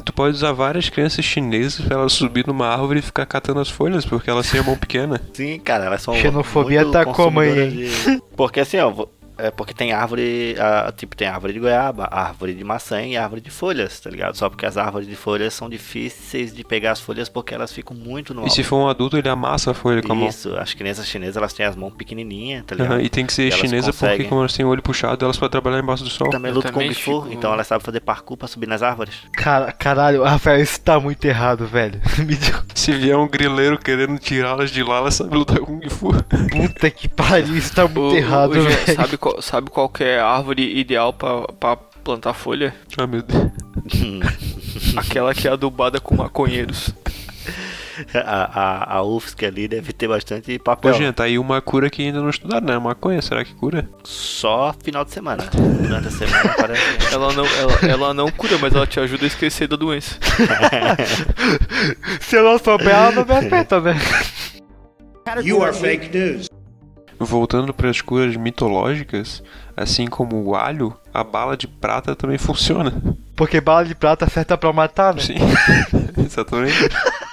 Tu 0.03 0.11
pode 0.11 0.35
usar 0.35 0.51
várias 0.51 0.89
crianças 0.89 1.23
chinesas 1.23 1.85
pra 1.85 1.95
ela 1.95 2.09
subir 2.09 2.45
numa 2.45 2.67
árvore 2.67 2.99
e 2.99 3.01
ficar 3.01 3.25
catando 3.25 3.59
as 3.61 3.69
folhas, 3.69 4.05
porque 4.05 4.29
elas 4.29 4.49
têm 4.51 4.59
a 4.59 4.63
mão 4.63 4.77
pequena. 4.77 5.21
Sim, 5.33 5.57
cara, 5.59 5.85
elas 5.85 6.01
são. 6.01 6.13
Xenofobia 6.15 6.81
muito 6.81 6.91
tá 6.91 7.05
como 7.05 7.39
aí, 7.39 7.87
de- 7.87 8.21
Porque 8.35 8.59
assim, 8.59 8.77
ó. 8.79 9.05
É 9.37 9.51
porque 9.51 9.73
tem 9.73 9.91
árvore, 9.91 10.55
tipo, 10.97 11.15
tem 11.15 11.27
árvore 11.27 11.53
de 11.53 11.59
goiaba, 11.59 12.07
árvore 12.11 12.53
de 12.53 12.63
maçã 12.63 13.01
e 13.01 13.17
árvore 13.17 13.41
de 13.41 13.49
folhas, 13.49 13.99
tá 13.99 14.09
ligado? 14.09 14.35
Só 14.35 14.49
porque 14.49 14.65
as 14.65 14.77
árvores 14.77 15.07
de 15.07 15.15
folhas 15.15 15.53
são 15.53 15.69
difíceis 15.69 16.53
de 16.53 16.63
pegar 16.63 16.91
as 16.91 16.99
folhas 17.01 17.27
porque 17.29 17.53
elas 17.53 17.71
ficam 17.71 17.95
muito 17.95 18.33
no 18.33 18.45
E 18.45 18.49
se 18.49 18.61
alto. 18.61 18.69
for 18.69 18.77
um 18.77 18.87
adulto, 18.87 19.17
ele 19.17 19.27
amassa 19.29 19.71
a 19.71 19.73
folha 19.73 20.01
com 20.01 20.11
a 20.11 20.15
mão. 20.15 20.27
Isso, 20.29 20.55
as 20.55 20.73
crianças 20.73 21.05
chinesas 21.07 21.37
elas 21.37 21.53
têm 21.53 21.65
as 21.65 21.75
mãos 21.75 21.93
pequenininhas, 21.93 22.63
tá 22.65 22.75
ligado? 22.75 22.93
Aham, 22.93 23.01
e 23.01 23.09
tem 23.09 23.25
que 23.25 23.33
ser 23.33 23.47
E 23.47 23.51
chinesa 23.51 23.87
porque, 23.91 24.05
conseguem. 24.05 24.27
como 24.29 24.41
elas 24.41 24.53
têm 24.53 24.65
o 24.65 24.69
olho 24.69 24.81
puxado, 24.81 25.23
elas 25.25 25.37
podem 25.37 25.51
trabalhar 25.51 25.79
embaixo 25.79 26.03
do 26.03 26.09
sol. 26.09 26.29
Também 26.29 26.49
Eu 26.51 26.55
luta 26.55 26.71
também 26.71 26.87
Kung 26.89 26.95
Fu, 26.95 27.21
fico- 27.23 27.33
então 27.33 27.51
elas 27.53 27.67
sabem 27.67 27.83
fazer 27.85 27.99
parkour 27.99 28.37
pra 28.37 28.47
subir 28.47 28.67
nas 28.67 28.81
árvores. 28.81 29.15
Cara, 29.33 29.71
caralho, 29.71 30.23
Rafael, 30.23 30.61
isso 30.61 30.79
tá 30.81 30.99
muito 30.99 31.23
errado, 31.25 31.65
velho. 31.67 31.99
Se 32.73 32.91
vier 32.93 33.17
um 33.17 33.27
grileiro 33.27 33.77
querendo 33.77 34.17
tirá-las 34.19 34.69
de 34.71 34.83
lá, 34.83 34.97
elas 34.97 35.15
sabem 35.15 35.37
lutar 35.39 35.59
com 35.59 35.79
Kung 35.79 35.89
Fu. 35.89 36.11
puta 36.51 36.89
que 36.89 37.07
pariu, 37.07 37.55
isso 37.57 37.73
tá 37.73 37.83
muito 37.87 38.13
Ô, 38.13 38.17
errado, 38.17 38.53
Jean, 38.53 38.63
velho. 38.69 38.95
sabe, 38.95 39.17
sabe 39.41 39.69
qual 39.69 39.89
que 39.89 40.03
é 40.03 40.19
a 40.19 40.27
árvore 40.27 40.77
ideal 40.79 41.13
pra, 41.13 41.43
pra 41.59 41.77
plantar 42.03 42.33
folha? 42.33 42.73
Ah, 42.97 43.07
meu 43.07 43.21
Deus. 43.21 43.51
Aquela 44.97 45.33
que 45.33 45.47
é 45.47 45.51
adubada 45.51 45.99
com 45.99 46.15
maconheiros. 46.15 46.93
a, 48.13 48.93
a, 48.93 48.97
a 48.97 49.03
UFSC 49.03 49.45
ali 49.45 49.67
deve 49.67 49.93
ter 49.93 50.07
bastante 50.07 50.57
Pô, 50.57 50.65
papel. 50.65 50.93
gente, 50.93 51.15
tá 51.15 51.23
aí 51.23 51.39
uma 51.39 51.61
cura 51.61 51.89
que 51.89 52.01
ainda 52.01 52.21
não 52.21 52.29
estudaram, 52.29 52.65
né? 52.67 52.77
Maconha, 52.77 53.21
será 53.21 53.43
que 53.45 53.53
cura? 53.55 53.89
Só 54.03 54.75
final 54.83 55.05
de 55.05 55.11
semana. 55.11 55.43
Durante 55.53 56.07
a 56.07 56.11
semana 56.11 56.53
parece. 56.59 56.81
Ela 57.13 57.33
não, 57.33 57.45
ela, 57.45 57.91
ela 57.91 58.13
não 58.13 58.29
cura, 58.31 58.57
mas 58.57 58.73
ela 58.73 58.85
te 58.85 58.99
ajuda 58.99 59.23
a 59.23 59.27
esquecer 59.27 59.67
da 59.67 59.75
doença. 59.75 60.19
Se 62.19 62.35
eu 62.35 62.43
não 62.43 62.57
souber, 62.59 62.89
ela 62.89 63.11
não 63.11 63.25
me 63.25 63.33
afeta, 63.33 63.79
né? 63.79 63.95
You 65.43 65.63
are 65.63 65.73
fake 65.75 66.15
news. 66.15 66.47
Voltando 67.19 67.73
para 67.73 67.89
as 67.89 68.01
curas 68.01 68.35
mitológicas, 68.35 69.41
assim 69.75 70.07
como 70.07 70.43
o 70.43 70.55
alho, 70.55 70.95
a 71.13 71.23
bala 71.23 71.55
de 71.55 71.67
prata 71.67 72.15
também 72.15 72.37
funciona. 72.37 72.93
Porque 73.35 73.61
bala 73.61 73.85
de 73.85 73.95
prata 73.95 74.25
acerta 74.25 74.57
pra 74.57 74.73
matar, 74.73 75.13
né? 75.13 75.21
Sim, 75.21 75.35
exatamente. 76.23 76.75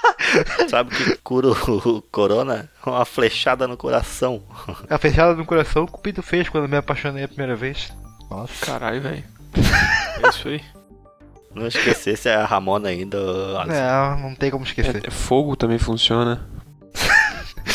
Sabe 0.69 0.93
o 0.93 0.97
que 0.97 1.17
cura 1.17 1.49
o 1.49 2.01
corona? 2.11 2.69
Uma 2.85 3.05
flechada 3.05 3.67
no 3.67 3.77
coração. 3.77 4.41
A 4.89 4.97
fechada 4.97 5.35
no 5.35 5.45
coração, 5.45 5.83
o 5.83 5.87
Cupido 5.87 6.23
fez 6.23 6.49
quando 6.49 6.63
eu 6.65 6.69
me 6.69 6.77
apaixonei 6.77 7.23
a 7.23 7.27
primeira 7.27 7.55
vez. 7.55 7.93
Nossa. 8.29 8.65
Caralho, 8.65 9.01
velho. 9.01 9.23
É 10.23 10.29
isso 10.29 10.47
aí. 10.47 10.61
Não 11.53 11.67
esquecesse 11.67 12.29
a 12.29 12.45
Ramona 12.45 12.89
ainda. 12.89 13.17
É, 13.69 14.21
não 14.21 14.33
tem 14.33 14.49
como 14.49 14.63
esquecer. 14.63 15.05
É, 15.05 15.11
fogo 15.11 15.55
também 15.55 15.77
funciona. 15.77 16.47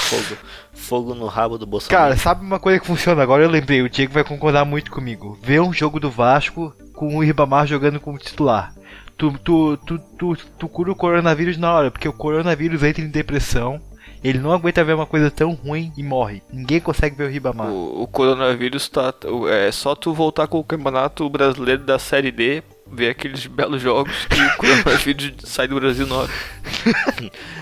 Fogo, 0.09 0.41
fogo 0.73 1.15
no 1.15 1.27
rabo 1.27 1.59
do 1.59 1.67
Bolsonaro. 1.67 2.03
Cara, 2.05 2.17
sabe 2.17 2.43
uma 2.43 2.59
coisa 2.59 2.81
que 2.81 2.87
funciona 2.87 3.23
agora? 3.23 3.43
Eu 3.43 3.51
lembrei, 3.51 3.83
o 3.83 3.91
Diego 3.91 4.13
vai 4.13 4.25
concordar 4.25 4.65
muito 4.65 4.91
comigo. 4.91 5.39
Ver 5.43 5.61
um 5.61 5.73
jogo 5.73 6.01
do 6.01 6.11
Vasco 6.11 6.75
com 6.95 7.15
o 7.15 7.23
Ribamar 7.23 7.67
jogando 7.67 8.01
como 8.01 8.17
titular. 8.17 8.73
Tu, 9.19 9.31
tu, 9.45 9.77
tu, 9.77 9.99
tu, 10.19 10.37
tu 10.59 10.69
cura 10.69 10.93
o 10.93 10.97
coronavírus 10.97 11.59
na 11.59 11.75
hora, 11.75 11.91
porque 11.91 12.09
o 12.09 12.13
coronavírus 12.13 12.83
entra 12.83 13.05
em 13.05 13.09
depressão. 13.09 13.81
Ele 14.25 14.39
não 14.39 14.53
aguenta 14.53 14.83
ver 14.83 14.95
uma 14.95 15.07
coisa 15.07 15.31
tão 15.31 15.53
ruim 15.53 15.93
e 15.97 16.03
morre. 16.03 16.43
Ninguém 16.51 16.81
consegue 16.81 17.15
ver 17.15 17.25
o 17.25 17.31
Ribamar. 17.31 17.69
O, 17.69 18.03
o 18.03 18.07
coronavírus 18.07 18.89
tá. 18.89 19.13
É 19.51 19.71
só 19.71 19.95
tu 19.95 20.15
voltar 20.15 20.47
com 20.47 20.59
o 20.59 20.65
campeonato 20.65 21.29
brasileiro 21.29 21.85
da 21.85 21.99
Série 21.99 22.33
D, 22.33 22.63
ver 22.91 23.11
aqueles 23.11 23.47
belos 23.47 23.83
jogos 23.83 24.27
que 24.27 24.41
o 24.41 24.57
coronavírus 24.57 25.35
sai 25.45 25.69
do 25.69 25.77
Brasil 25.77 26.07
na 26.07 26.15
hora. 26.17 26.31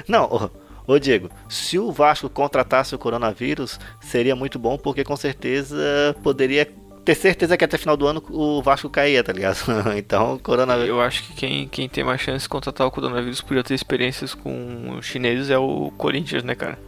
Não, 0.06 0.50
ô, 0.86 0.98
Diego, 0.98 1.28
se 1.48 1.78
o 1.78 1.90
Vasco 1.90 2.28
contratasse 2.28 2.94
o 2.94 2.98
coronavírus, 2.98 3.78
seria 4.00 4.36
muito 4.36 4.58
bom, 4.58 4.76
porque 4.76 5.04
com 5.04 5.16
certeza 5.16 5.76
poderia 6.22 6.68
ter 7.04 7.14
certeza 7.14 7.56
que 7.56 7.64
até 7.64 7.78
final 7.78 7.96
do 7.96 8.06
ano 8.06 8.22
o 8.30 8.60
Vasco 8.60 8.90
caía, 8.90 9.22
tá 9.22 9.32
ligado? 9.32 9.58
então, 9.96 10.34
o 10.34 10.38
coronavírus. 10.40 10.88
Eu 10.88 11.00
acho 11.00 11.22
que 11.22 11.34
quem, 11.34 11.68
quem 11.68 11.88
tem 11.88 12.02
mais 12.02 12.20
chance 12.20 12.42
de 12.42 12.48
contratar 12.48 12.86
o 12.86 12.90
coronavírus 12.90 13.40
por 13.40 13.62
ter 13.62 13.74
experiências 13.74 14.34
com 14.34 14.96
os 14.98 15.06
chineses 15.06 15.48
é 15.48 15.56
o 15.56 15.92
Corinthians, 15.96 16.42
né, 16.42 16.56
cara? 16.56 16.78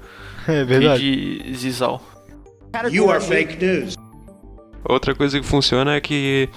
É 0.48 0.62
e 0.62 0.64
verdade. 0.64 1.42
de 1.42 1.54
Zizal. 1.54 2.02
You 2.90 3.10
are 3.10 3.22
fake 3.22 3.64
news. 3.64 3.96
Outra 4.84 5.14
coisa 5.14 5.38
que 5.38 5.46
funciona 5.46 5.94
é 5.94 6.00
que 6.00 6.48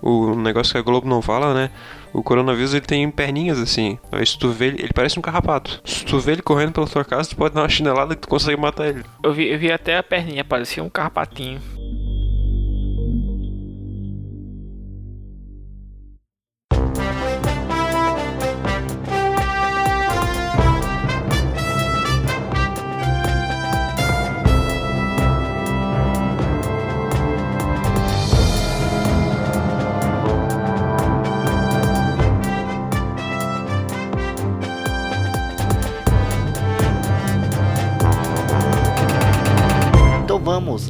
o 0.00 0.34
negócio 0.34 0.72
que 0.72 0.78
a 0.78 0.82
Globo 0.82 1.06
não 1.06 1.20
fala, 1.20 1.52
né? 1.52 1.70
O 2.12 2.22
coronavírus 2.22 2.74
ele 2.74 2.84
tem 2.84 3.10
perninhas 3.10 3.58
assim. 3.58 3.98
Aí 4.10 4.26
se 4.26 4.38
tu 4.38 4.50
vê 4.50 4.66
ele, 4.66 4.82
ele 4.82 4.92
parece 4.94 5.18
um 5.18 5.22
carrapato. 5.22 5.80
Se 5.84 6.04
tu 6.04 6.18
vê 6.18 6.32
ele 6.32 6.42
correndo 6.42 6.72
pela 6.72 6.86
tua 6.86 7.04
casa, 7.04 7.30
tu 7.30 7.36
pode 7.36 7.54
dar 7.54 7.62
uma 7.62 7.68
chinelada 7.68 8.14
que 8.14 8.22
tu 8.22 8.28
consegue 8.28 8.60
matar 8.60 8.88
ele. 8.88 9.04
Eu 9.22 9.32
vi, 9.32 9.48
eu 9.48 9.58
vi 9.58 9.72
até 9.72 9.96
a 9.96 10.02
perninha, 10.02 10.44
parecia 10.44 10.82
um 10.82 10.90
carpatinho. 10.90 11.60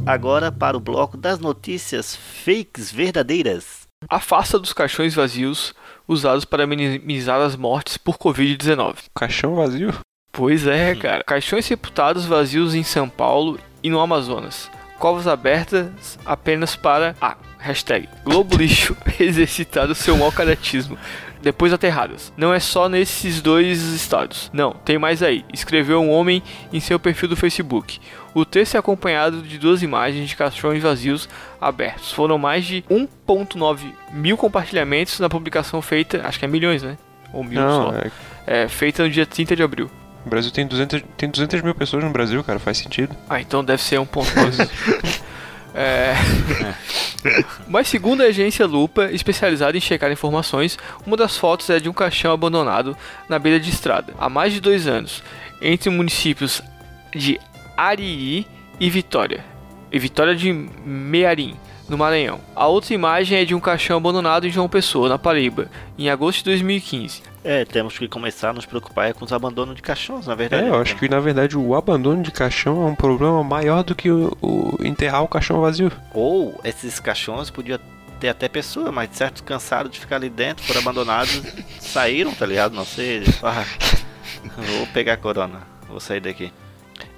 Agora 0.05 0.51
para 0.51 0.77
o 0.77 0.79
bloco 0.79 1.17
das 1.17 1.39
notícias 1.39 2.15
fakes 2.15 2.91
verdadeiras. 2.91 3.87
A 4.09 4.19
farsa 4.19 4.59
dos 4.59 4.73
caixões 4.73 5.13
vazios 5.15 5.73
usados 6.07 6.43
para 6.43 6.67
minimizar 6.67 7.39
as 7.39 7.55
mortes 7.55 7.97
por 7.97 8.17
Covid-19. 8.17 8.95
Caixão 9.15 9.55
vazio? 9.55 9.93
Pois 10.31 10.67
é, 10.67 10.95
cara. 10.95 11.23
Caixões 11.23 11.65
sepultados 11.65 12.25
vazios 12.25 12.75
em 12.75 12.83
São 12.83 13.07
Paulo 13.07 13.59
e 13.81 13.89
no 13.89 13.99
Amazonas. 13.99 14.69
Covas 14.99 15.27
abertas 15.27 16.17
apenas 16.25 16.75
para 16.75 17.15
a 17.21 17.37
hashtag 17.59 18.09
Globo 18.23 18.57
Lixo 18.57 18.95
exercitar 19.19 19.89
o 19.89 19.95
seu 19.95 20.17
mau 20.17 20.31
caratismo. 20.31 20.97
Depois 21.43 21.73
aterradas. 21.73 22.31
Não 22.37 22.53
é 22.53 22.59
só 22.59 22.87
nesses 22.87 23.41
dois 23.41 23.79
estados. 23.81 24.49
Não, 24.53 24.71
tem 24.71 24.97
mais 24.97 25.21
aí. 25.21 25.43
Escreveu 25.53 26.01
um 26.01 26.09
homem 26.09 26.41
em 26.71 26.79
seu 26.79 26.97
perfil 26.97 27.27
do 27.29 27.35
Facebook. 27.35 27.99
O 28.33 28.45
texto 28.45 28.75
é 28.75 28.77
acompanhado 28.79 29.41
de 29.41 29.59
duas 29.59 29.83
imagens 29.83 30.27
de 30.29 30.35
caixões 30.37 30.81
vazios 30.81 31.27
abertos. 31.59 32.11
Foram 32.13 32.37
mais 32.37 32.65
de 32.65 32.81
1.9 32.89 33.91
mil 34.11 34.37
compartilhamentos 34.37 35.19
na 35.19 35.29
publicação 35.29 35.81
feita, 35.81 36.25
acho 36.25 36.39
que 36.39 36.45
é 36.45 36.47
milhões, 36.47 36.81
né? 36.81 36.97
Ou 37.33 37.43
mil 37.43 37.59
Não, 37.61 37.91
só. 37.91 37.97
é, 37.97 38.63
É, 38.63 38.67
feita 38.69 39.03
no 39.03 39.09
dia 39.09 39.25
30 39.25 39.55
de 39.55 39.61
abril. 39.63 39.91
o 40.25 40.29
Brasil 40.29 40.49
tem 40.49 40.65
200, 40.65 41.03
tem 41.17 41.29
200 41.29 41.61
mil 41.61 41.75
pessoas 41.75 42.03
no 42.03 42.09
Brasil, 42.09 42.41
cara, 42.43 42.57
faz 42.57 42.77
sentido. 42.77 43.13
Ah, 43.29 43.41
então 43.41 43.63
deve 43.63 43.81
ser 43.83 43.99
um 43.99 44.05
ponto 44.05 44.33
doze. 44.33 44.67
É... 45.73 46.13
Mas 47.67 47.87
segundo 47.87 48.21
a 48.21 48.25
agência 48.25 48.65
Lupa, 48.65 49.11
especializada 49.11 49.77
em 49.77 49.81
checar 49.81 50.11
informações, 50.11 50.77
uma 51.05 51.17
das 51.17 51.37
fotos 51.37 51.69
é 51.69 51.79
de 51.79 51.89
um 51.89 51.93
caixão 51.93 52.33
abandonado 52.33 52.95
na 53.27 53.39
beira 53.39 53.59
de 53.59 53.69
estrada, 53.69 54.13
há 54.19 54.29
mais 54.29 54.53
de 54.53 54.61
dois 54.61 54.87
anos, 54.87 55.23
entre 55.61 55.89
municípios 55.89 56.61
de 57.15 57.39
Ariri 57.77 58.45
e 58.79 58.89
Vitória. 58.89 59.43
E 59.91 59.99
Vitória 59.99 60.35
de 60.35 60.51
Mearim, 60.51 61.55
no 61.93 61.97
Maranhão. 61.97 62.39
A 62.55 62.65
outra 62.65 62.93
imagem 62.93 63.37
é 63.37 63.45
de 63.45 63.53
um 63.53 63.59
caixão 63.59 63.97
abandonado 63.97 64.47
em 64.47 64.49
João 64.49 64.67
Pessoa, 64.67 65.07
na 65.07 65.19
Paraíba, 65.19 65.69
em 65.95 66.09
agosto 66.09 66.39
de 66.39 66.45
2015. 66.45 67.21
É, 67.43 67.63
temos 67.65 67.97
que 67.99 68.07
começar 68.07 68.49
a 68.49 68.53
nos 68.53 68.65
preocupar 68.65 69.09
é 69.09 69.13
com 69.13 69.23
os 69.23 69.31
abandonos 69.31 69.75
de 69.75 69.81
caixões, 69.81 70.25
na 70.25 70.33
verdade. 70.33 70.65
É, 70.65 70.69
eu 70.69 70.75
acho 70.75 70.95
que 70.95 71.07
na 71.07 71.19
verdade 71.19 71.55
o 71.55 71.75
abandono 71.75 72.23
de 72.23 72.31
caixão 72.31 72.81
é 72.81 72.85
um 72.89 72.95
problema 72.95 73.43
maior 73.43 73.83
do 73.83 73.93
que 73.93 74.09
o, 74.09 74.35
o 74.41 74.77
enterrar 74.83 75.23
o 75.23 75.27
caixão 75.27 75.61
vazio. 75.61 75.91
Ou 76.13 76.59
esses 76.63 76.99
caixões 76.99 77.51
podiam 77.51 77.79
ter 78.19 78.29
até 78.29 78.47
pessoa, 78.47 78.91
mas 78.91 79.09
certos 79.11 79.41
cansados 79.41 79.91
de 79.91 79.99
ficar 79.99 80.15
ali 80.15 80.29
dentro, 80.29 80.65
foram 80.65 80.81
abandonados, 80.81 81.43
saíram, 81.79 82.33
tá 82.33 82.45
ligado? 82.45 82.73
Não 82.73 82.85
sei. 82.85 83.23
Ah, 83.43 83.65
vou 84.57 84.87
pegar 84.87 85.13
a 85.13 85.17
corona, 85.17 85.61
vou 85.87 85.99
sair 85.99 86.21
daqui. 86.21 86.51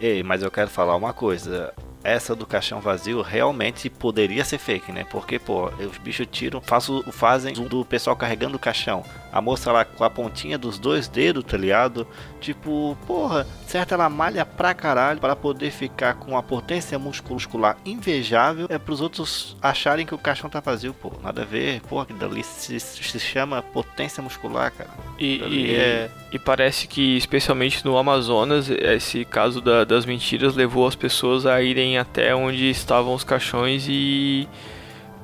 Ei, 0.02 0.22
mas 0.22 0.44
eu 0.44 0.52
quero 0.52 0.70
falar 0.70 0.98
uma 0.98 1.14
coisa. 1.14 1.74
Essa 2.06 2.36
do 2.36 2.46
caixão 2.46 2.80
vazio 2.80 3.22
realmente 3.22 3.90
poderia 3.90 4.46
ser 4.46 4.58
fake, 4.60 4.92
né? 4.92 5.04
Porque, 5.10 5.40
pô, 5.40 5.66
os 5.80 5.98
bichos 5.98 6.28
tiram, 6.32 6.62
faço, 6.62 7.04
fazem 7.12 7.56
zoom 7.56 7.66
do 7.68 7.84
pessoal 7.84 8.16
carregando 8.16 8.56
o 8.58 8.60
caixão. 8.60 9.04
A 9.34 9.42
moça 9.42 9.72
lá 9.72 9.84
com 9.84 10.04
a 10.04 10.10
pontinha 10.10 10.58
dos 10.58 10.78
dois 10.80 11.08
dedos, 11.08 11.44
tá 11.44 11.58
ligado? 11.58 12.08
Tipo, 12.40 12.96
porra, 13.08 13.46
certo, 13.68 13.94
ela 13.94 14.08
malha 14.08 14.46
pra 14.46 14.74
caralho 14.74 15.20
para 15.20 15.36
poder 15.36 15.72
ficar 15.72 16.14
com 16.14 16.32
uma 16.32 16.44
potência 16.44 16.98
muscular 17.00 17.76
invejável. 17.86 18.68
É 18.70 18.78
pros 18.78 19.02
outros 19.02 19.58
acharem 19.62 20.06
que 20.06 20.14
o 20.14 20.18
caixão 20.18 20.50
tá 20.50 20.60
vazio, 20.60 20.94
pô. 20.94 21.12
Nada 21.24 21.42
a 21.42 21.46
ver, 21.46 21.82
porra, 21.82 22.06
que 22.06 22.14
dali 22.14 22.44
se, 22.44 22.80
se 22.80 23.20
chama 23.20 23.62
potência 23.62 24.22
muscular, 24.22 24.72
cara. 24.72 24.90
E, 25.20 25.38
e- 25.38 25.76
é- 25.76 26.10
e 26.32 26.38
parece 26.40 26.88
que, 26.88 27.18
especialmente 27.18 27.84
no 27.86 27.98
Amazonas, 27.98 28.70
esse 28.70 29.26
caso 29.26 29.60
da- 29.60 29.84
das 29.84 30.06
mentiras 30.06 30.56
levou 30.56 30.86
as 30.88 30.96
pessoas 30.96 31.46
a 31.46 31.62
irem 31.62 31.95
até 31.98 32.36
onde 32.36 32.70
estavam 32.70 33.14
os 33.14 33.24
caixões 33.24 33.86
e 33.88 34.48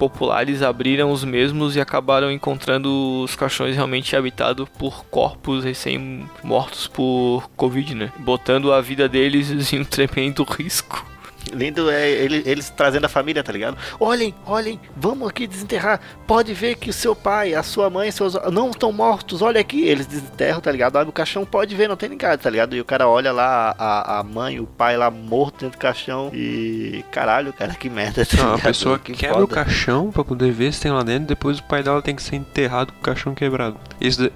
populares 0.02 0.64
abriram 0.64 1.12
os 1.12 1.24
mesmos 1.24 1.76
e 1.76 1.80
acabaram 1.80 2.32
encontrando 2.32 3.22
os 3.24 3.36
caixões 3.36 3.76
realmente 3.76 4.16
habitados 4.16 4.68
por 4.70 5.06
corpos 5.06 5.64
recém-mortos 5.64 6.88
por 6.88 7.48
Covid, 7.56 7.94
né? 7.94 8.12
Botando 8.18 8.74
a 8.74 8.82
vida 8.82 9.08
deles 9.08 9.72
em 9.72 9.82
um 9.82 9.86
tremendo 9.86 10.44
risco. 10.58 11.06
Lindo 11.52 11.90
é 11.90 12.10
ele- 12.10 12.44
eles 12.46 12.70
trazendo 12.70 13.06
a 13.06 13.10
família, 13.10 13.44
tá 13.44 13.52
ligado? 13.52 13.78
Olhem, 14.00 14.34
olhem, 14.46 14.80
vamos 14.96 15.28
aqui 15.28 15.48
desenterrar. 15.48 16.00
Pode 16.28 16.54
ver 16.54 16.76
que 16.76 16.90
o 16.90 16.94
seu 16.94 17.16
pai, 17.16 17.54
a 17.54 17.64
sua 17.64 17.90
mãe, 17.90 18.12
seus 18.12 18.36
não 18.52 18.70
estão 18.72 18.92
mortos. 18.92 19.42
Olha 19.42 19.60
aqui, 19.60 19.82
eles 19.88 20.06
desenterram, 20.06 20.62
tá 20.62 20.72
ligado? 20.72 20.96
Abre 20.98 21.10
o 21.10 21.14
caixão, 21.14 21.46
pode 21.46 21.76
ver, 21.76 21.88
não 21.90 21.96
tem 21.98 22.10
ninguém, 22.10 22.38
tá 22.38 22.50
ligado? 22.50 22.76
E 22.76 22.82
o 22.82 22.86
cara 22.86 23.08
olha 23.08 23.32
lá 23.32 23.76
a, 23.78 24.20
a 24.20 24.24
mãe, 24.24 24.60
o 24.60 24.68
pai 24.68 24.96
lá 24.98 25.10
morto 25.12 25.62
dentro 25.62 25.78
do 25.78 25.82
caixão 25.82 26.30
e 26.34 27.04
caralho, 27.12 27.52
cara, 27.54 27.74
que 27.74 27.90
merda. 27.90 28.26
Tá 28.26 28.38
Não, 28.38 28.54
a 28.56 28.60
pessoa 28.60 28.98
Que 29.00 29.14
quebra 29.14 29.38
o 29.38 29.48
foda. 29.48 29.56
caixão 29.56 30.12
pra 30.12 30.24
poder 30.24 30.52
ver 30.52 30.72
se 30.74 30.82
tem 30.82 30.92
lá 30.92 31.04
dentro, 31.04 31.28
depois 31.28 31.60
o 31.60 31.64
pai 31.64 31.82
dela 31.84 32.02
tem 32.02 32.16
que 32.16 32.22
ser 32.24 32.36
enterrado 32.36 32.94
com 32.94 33.00
o 33.00 33.02
caixão 33.04 33.34
quebrado. 33.34 33.78
Isso, 34.00 34.30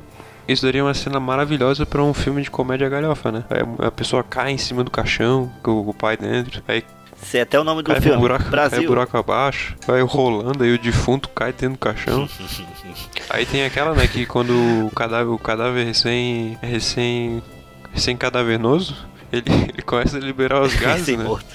isso 0.47 0.65
daria 0.65 0.83
uma 0.83 0.93
cena 0.93 1.19
maravilhosa 1.19 1.85
pra 1.85 2.03
um 2.03 2.13
filme 2.13 2.41
de 2.41 2.51
comédia 2.51 2.89
galhofa, 2.89 3.31
né? 3.31 3.43
Aí 3.49 3.61
a 3.85 3.91
pessoa 3.91 4.23
cai 4.23 4.51
em 4.51 4.57
cima 4.57 4.83
do 4.83 4.91
caixão, 4.91 5.51
com 5.63 5.87
o 5.87 5.93
pai 5.93 6.17
dentro, 6.17 6.63
aí 6.67 6.83
é 7.33 7.41
até 7.41 7.59
o 7.59 7.63
nome 7.63 7.81
do 7.81 7.91
cai 7.91 8.01
filme. 8.01 8.17
buraco, 8.19 8.43
cai 8.43 8.51
Brasil. 8.51 8.87
buraco 8.87 9.17
abaixo, 9.17 9.75
vai 9.87 10.01
rolando, 10.01 10.63
aí 10.63 10.73
o 10.73 10.79
defunto 10.79 11.29
cai 11.29 11.51
dentro 11.51 11.71
do 11.71 11.77
caixão. 11.77 12.29
aí 13.29 13.45
tem 13.45 13.65
aquela, 13.65 13.93
né, 13.93 14.07
que 14.07 14.25
quando 14.25 14.51
o 14.85 14.91
cadáver, 14.91 15.31
o 15.31 15.39
cadáver 15.39 15.85
recém. 15.85 16.57
recém. 16.61 17.41
recém 17.91 18.15
cadavernoso, 18.15 18.95
ele, 19.31 19.45
ele 19.73 19.81
começa 19.81 20.17
a 20.17 20.19
liberar 20.19 20.61
os 20.61 20.75
gases, 20.75 21.05
Sem 21.05 21.17
né? 21.17 21.23
morto. 21.23 21.45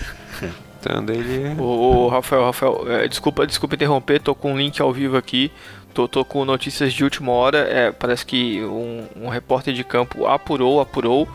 Então 0.80 1.04
daí 1.04 1.18
ele. 1.18 1.60
Ô, 1.60 2.06
ô, 2.06 2.08
Rafael, 2.08 2.44
Rafael, 2.46 2.84
é, 2.88 3.06
desculpa, 3.06 3.46
desculpa 3.46 3.74
interromper, 3.74 4.20
tô 4.20 4.34
com 4.34 4.54
um 4.54 4.56
link 4.56 4.80
ao 4.80 4.92
vivo 4.92 5.16
aqui. 5.16 5.52
Tô, 5.92 6.06
tô 6.08 6.24
com 6.24 6.44
notícias 6.44 6.92
de 6.92 7.02
última 7.04 7.32
hora. 7.32 7.58
É, 7.58 7.92
parece 7.92 8.24
que 8.24 8.62
um, 8.62 9.06
um 9.16 9.28
repórter 9.28 9.74
de 9.74 9.84
campo 9.84 10.26
apurou, 10.26 10.80
apurou 10.80 11.28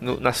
no, 0.00 0.20
na 0.20 0.32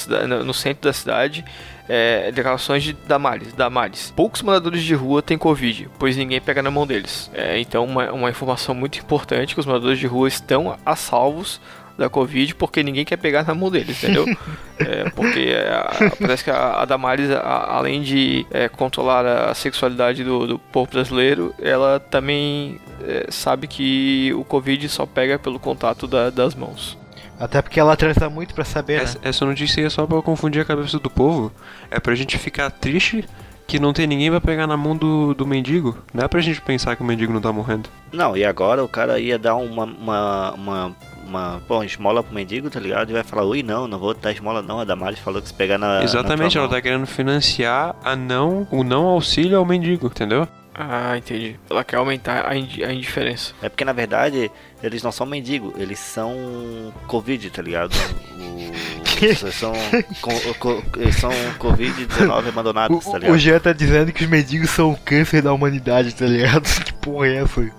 no, 0.44 0.54
centro 0.54 0.82
da 0.84 0.92
cidade. 0.92 1.44
É, 1.88 2.32
declarações 2.32 2.82
de 2.82 2.92
Damares, 2.94 3.52
Damares. 3.52 4.12
Poucos 4.16 4.40
moradores 4.40 4.82
de 4.82 4.94
rua 4.94 5.20
têm 5.20 5.36
Covid, 5.36 5.88
pois 5.98 6.16
ninguém 6.16 6.40
pega 6.40 6.62
na 6.62 6.70
mão 6.70 6.86
deles. 6.86 7.30
É, 7.34 7.58
então, 7.58 7.84
uma, 7.84 8.10
uma 8.10 8.30
informação 8.30 8.74
muito 8.74 8.98
importante: 8.98 9.54
que 9.54 9.60
os 9.60 9.66
moradores 9.66 9.98
de 9.98 10.06
rua 10.06 10.28
estão 10.28 10.78
a 10.84 10.96
salvos 10.96 11.60
da 11.96 12.08
Covid 12.08 12.56
porque 12.56 12.82
ninguém 12.82 13.04
quer 13.04 13.16
pegar 13.18 13.44
na 13.46 13.54
mão 13.54 13.70
deles, 13.70 14.02
entendeu? 14.02 14.24
É, 14.76 15.08
porque 15.10 15.38
é, 15.38 15.68
a- 15.72 16.12
parece 16.20 16.42
que 16.42 16.50
a, 16.50 16.80
a 16.82 16.84
Damares, 16.84 17.30
a- 17.30 17.76
além 17.76 18.02
de 18.02 18.44
é, 18.50 18.68
controlar 18.68 19.24
a 19.24 19.54
sexualidade 19.54 20.24
do, 20.24 20.48
do 20.48 20.58
povo 20.58 20.90
brasileiro, 20.90 21.54
ela 21.62 22.00
também 22.00 22.80
é, 23.02 23.26
sabe 23.30 23.66
que 23.66 24.32
o 24.34 24.44
Covid 24.44 24.88
só 24.88 25.06
pega 25.06 25.38
pelo 25.38 25.58
contato 25.58 26.06
da- 26.06 26.30
das 26.30 26.54
mãos. 26.54 26.96
Até 27.38 27.60
porque 27.60 27.80
ela 27.80 27.96
transa 27.96 28.30
muito 28.30 28.54
pra 28.54 28.64
saber, 28.64 28.98
né? 28.98 29.02
Essa, 29.02 29.18
essa 29.22 29.44
notícia 29.44 29.80
aí 29.80 29.86
é 29.86 29.90
só 29.90 30.06
pra 30.06 30.22
confundir 30.22 30.62
a 30.62 30.64
cabeça 30.64 30.98
do 30.98 31.10
povo. 31.10 31.50
É 31.90 31.98
pra 31.98 32.14
gente 32.14 32.38
ficar 32.38 32.70
triste 32.70 33.24
que 33.66 33.80
não 33.80 33.92
tem 33.92 34.06
ninguém 34.06 34.30
pra 34.30 34.40
pegar 34.40 34.66
na 34.66 34.76
mão 34.76 34.96
do, 34.96 35.34
do 35.34 35.44
mendigo. 35.46 35.96
Não 36.12 36.24
é 36.24 36.28
pra 36.28 36.40
gente 36.40 36.60
pensar 36.60 36.94
que 36.94 37.02
o 37.02 37.04
mendigo 37.04 37.32
não 37.32 37.40
tá 37.40 37.52
morrendo. 37.52 37.88
Não, 38.12 38.36
e 38.36 38.44
agora 38.44 38.84
o 38.84 38.88
cara 38.88 39.18
ia 39.18 39.38
dar 39.38 39.56
uma, 39.56 39.84
uma, 39.84 40.52
uma, 40.52 40.96
uma 41.26 41.62
pô, 41.66 41.82
esmola 41.82 42.22
pro 42.22 42.32
mendigo, 42.34 42.70
tá 42.70 42.78
ligado? 42.78 43.10
E 43.10 43.12
vai 43.14 43.24
falar, 43.24 43.44
ui, 43.44 43.62
não, 43.64 43.88
não 43.88 43.98
vou 43.98 44.14
dar 44.14 44.30
esmola 44.30 44.62
não. 44.62 44.78
A 44.78 44.84
Damares 44.84 45.18
falou 45.18 45.42
que 45.42 45.48
se 45.48 45.54
pegar 45.54 45.76
na. 45.78 46.04
Exatamente, 46.04 46.54
na 46.56 46.60
ela 46.62 46.70
tá 46.70 46.80
querendo 46.80 47.06
financiar 47.06 47.96
a 48.04 48.14
não, 48.14 48.68
o 48.70 48.84
não 48.84 49.06
auxílio 49.06 49.58
ao 49.58 49.64
mendigo, 49.64 50.06
entendeu? 50.06 50.46
Ah, 50.74 51.16
entendi. 51.16 51.56
Ela 51.70 51.84
quer 51.84 51.96
aumentar 51.96 52.48
a, 52.48 52.56
indi- 52.56 52.82
a 52.84 52.92
indiferença. 52.92 53.52
É 53.62 53.68
porque 53.68 53.84
na 53.84 53.92
verdade 53.92 54.50
eles 54.82 55.02
não 55.02 55.12
são 55.12 55.24
mendigo, 55.24 55.72
eles 55.76 55.98
são 56.00 56.92
Covid, 57.06 57.48
tá 57.50 57.62
ligado? 57.62 57.92
O... 58.38 58.74
Eles 59.24 59.38
são, 59.54 59.72
co- 60.20 60.54
co- 60.58 60.82
eles 60.98 61.14
são 61.16 61.30
Covid-19 61.58 62.48
abandonados, 62.48 63.04
tá 63.04 63.10
O, 63.12 63.14
o 63.14 63.18
ligado? 63.18 63.38
Jean 63.38 63.60
tá 63.60 63.72
dizendo 63.72 64.12
que 64.12 64.24
os 64.24 64.28
mendigos 64.28 64.68
são 64.70 64.90
o 64.90 64.96
câncer 64.98 65.40
da 65.40 65.52
humanidade, 65.52 66.12
tá 66.14 66.26
ligado? 66.26 66.64
Que 66.84 66.92
porra 66.94 67.28
é 67.28 67.36
essa? 67.36 67.62
Que 67.62 67.72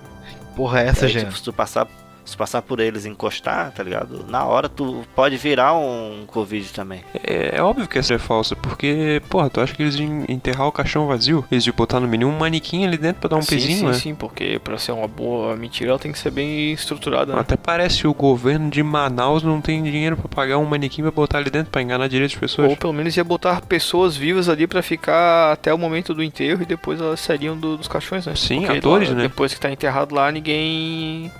porra 0.55 0.81
é 0.81 0.87
essa, 0.87 1.07
Jean? 1.09 1.19
tipo, 1.25 1.37
se 1.37 1.43
tu 1.43 1.51
passar, 1.53 1.87
se 2.25 2.35
passar 2.35 2.61
por 2.63 2.79
eles 2.79 3.05
e 3.05 3.09
encostar, 3.09 3.71
tá 3.71 3.83
ligado? 3.83 4.25
Na 4.27 4.43
hora 4.45 4.67
tu 4.67 5.03
pode 5.15 5.37
virar 5.37 5.73
um 5.75 6.23
Covid 6.27 6.73
também. 6.73 7.01
É, 7.23 7.57
é 7.57 7.61
óbvio 7.61 7.87
que 7.87 7.99
essa 7.99 8.15
é 8.15 8.17
falsa, 8.17 8.55
porque, 8.55 9.21
porra, 9.29 9.49
tu 9.49 9.61
acha 9.61 9.73
que 9.75 9.83
eles 9.83 9.95
iam 9.95 10.25
enterrar 10.27 10.67
o 10.67 10.71
caixão 10.71 11.07
vazio? 11.07 11.45
Eles 11.51 11.65
iam 11.67 11.75
botar 11.75 11.99
no 11.99 12.07
mínimo 12.07 12.31
um 12.31 12.37
manequim 12.37 12.85
ali 12.85 12.97
dentro 12.97 13.21
pra 13.21 13.29
dar 13.29 13.35
um 13.37 13.41
sim, 13.41 13.55
pezinho, 13.55 13.77
sim, 13.79 13.85
né? 13.85 13.93
sim, 13.93 14.15
porque 14.15 14.59
pra 14.63 14.77
ser 14.77 14.91
uma 14.91 15.07
boa 15.07 15.55
mentira 15.55 15.91
ela 15.91 15.99
tem 15.99 16.11
que 16.11 16.17
ser 16.19 16.31
bem 16.31 16.71
estruturada, 16.73 17.33
né? 17.33 17.39
Até 17.39 17.55
parece 17.55 17.99
que 18.01 18.07
o 18.07 18.13
governo 18.13 18.69
de 18.69 18.81
Manaus 18.81 19.43
não 19.43 19.61
tem 19.61 19.83
dinheiro 19.83 20.17
pra 20.17 20.27
pagar 20.27 20.57
um 20.57 20.65
manequim 20.65 21.03
pra 21.03 21.11
botar 21.11 21.37
ali 21.37 21.49
dentro 21.49 21.71
pra 21.71 21.81
enganar 21.81 22.07
direito 22.09 22.31
as 22.33 22.39
pessoas. 22.39 22.69
Ou 22.69 22.75
pelo 22.75 22.93
menos 22.93 23.15
ia 23.15 23.23
botar 23.23 23.61
pessoas 23.61 24.17
vivas 24.17 24.49
ali 24.49 24.65
pra 24.65 24.81
ficar 24.81 25.51
até 25.53 25.73
o 25.73 25.77
momento 25.77 26.13
do 26.13 26.23
enterro 26.23 26.63
e 26.63 26.65
depois 26.65 26.99
elas 26.99 27.19
sairiam 27.19 27.55
do- 27.57 27.77
dos 27.77 27.87
caixões, 27.87 28.25
né? 28.25 28.33
Sim, 28.35 28.61
Porque 28.61 28.77
atores, 28.79 29.09
lá, 29.09 29.15
né? 29.15 29.21
Depois 29.23 29.53
que 29.53 29.59
tá 29.59 29.71
enterrado 29.71 30.15
lá, 30.15 30.31
ninguém. 30.31 31.31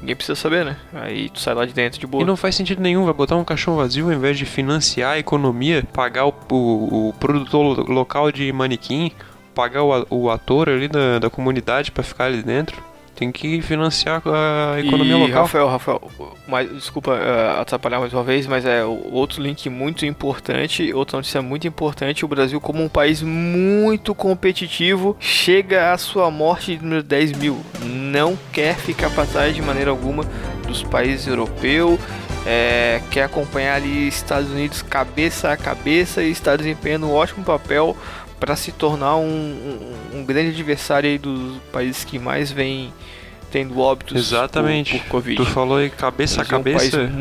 Ninguém 0.00 0.16
precisa 0.16 0.34
saber, 0.34 0.64
né? 0.64 0.76
Aí 0.94 1.28
tu 1.28 1.38
sai 1.38 1.54
lá 1.54 1.64
de 1.64 1.72
dentro 1.72 2.00
de 2.00 2.06
boa. 2.06 2.22
E 2.22 2.26
não 2.26 2.36
faz 2.36 2.54
sentido 2.56 2.82
nenhum, 2.82 3.04
vai 3.04 3.14
botar 3.14 3.36
um 3.36 3.44
caixão 3.44 3.76
vazio 3.76 4.06
ao 4.06 4.12
invés 4.12 4.36
de 4.36 4.44
financiar 4.44 5.12
a 5.12 5.18
economia, 5.18 5.84
pagar 5.92 6.26
o, 6.26 6.34
o, 6.50 7.08
o 7.10 7.14
produtor 7.20 7.78
lo- 7.78 7.92
local 7.92 8.32
de 8.32 8.52
manequim, 8.52 9.12
pagar 9.54 9.82
o, 9.84 10.06
o 10.10 10.30
ator 10.30 10.68
ali 10.68 10.88
da, 10.88 11.20
da 11.20 11.30
comunidade 11.30 11.92
pra 11.92 12.02
ficar 12.02 12.24
ali 12.24 12.42
dentro. 12.42 12.82
Tem 13.22 13.30
que 13.30 13.62
financiar 13.62 14.20
a 14.26 14.80
economia 14.80 15.16
e, 15.16 15.20
local. 15.20 15.42
Rafael, 15.42 15.68
Rafael, 15.68 16.10
mas, 16.48 16.68
desculpa 16.72 17.14
eh, 17.14 17.60
atrapalhar 17.60 18.00
mais 18.00 18.12
uma 18.12 18.24
vez, 18.24 18.48
mas 18.48 18.64
é 18.66 18.84
outro 18.84 19.40
link 19.40 19.68
muito 19.70 20.04
importante, 20.04 20.92
outra 20.92 21.18
notícia 21.18 21.40
muito 21.40 21.64
importante, 21.68 22.24
o 22.24 22.28
Brasil 22.28 22.60
como 22.60 22.82
um 22.82 22.88
país 22.88 23.22
muito 23.22 24.12
competitivo, 24.12 25.16
chega 25.20 25.92
à 25.92 25.98
sua 25.98 26.32
morte 26.32 26.76
de 26.76 26.82
número 26.82 27.04
10 27.04 27.32
mil. 27.38 27.60
Não 27.84 28.36
quer 28.52 28.74
ficar 28.74 29.08
para 29.10 29.24
trás 29.24 29.54
de 29.54 29.62
maneira 29.62 29.90
alguma 29.90 30.24
dos 30.66 30.82
países 30.82 31.28
europeus, 31.28 32.00
eh, 32.44 33.00
quer 33.08 33.22
acompanhar 33.22 33.76
ali 33.76 34.08
Estados 34.08 34.50
Unidos 34.50 34.82
cabeça 34.82 35.52
a 35.52 35.56
cabeça 35.56 36.24
e 36.24 36.30
está 36.32 36.56
desempenhando 36.56 37.06
um 37.06 37.12
ótimo 37.14 37.44
papel 37.44 37.96
para 38.40 38.56
se 38.56 38.72
tornar 38.72 39.14
um, 39.14 39.22
um- 39.22 40.18
um 40.18 40.24
grande 40.24 40.48
adversário 40.48 41.08
aí 41.08 41.16
dos 41.16 41.58
países 41.72 42.02
que 42.02 42.18
mais 42.18 42.50
vem 42.50 42.92
tendo 43.52 43.78
óbitos 43.78 44.16
Exatamente. 44.16 44.92
por, 44.92 45.02
por 45.02 45.08
Covid. 45.10 45.36
Tu 45.36 45.44
falou 45.44 45.76
aí 45.76 45.90
cabeça 45.90 46.40
a 46.40 46.44
é 46.54 46.58
um 46.58 46.62
país 46.62 46.90
cabeça. 46.90 47.12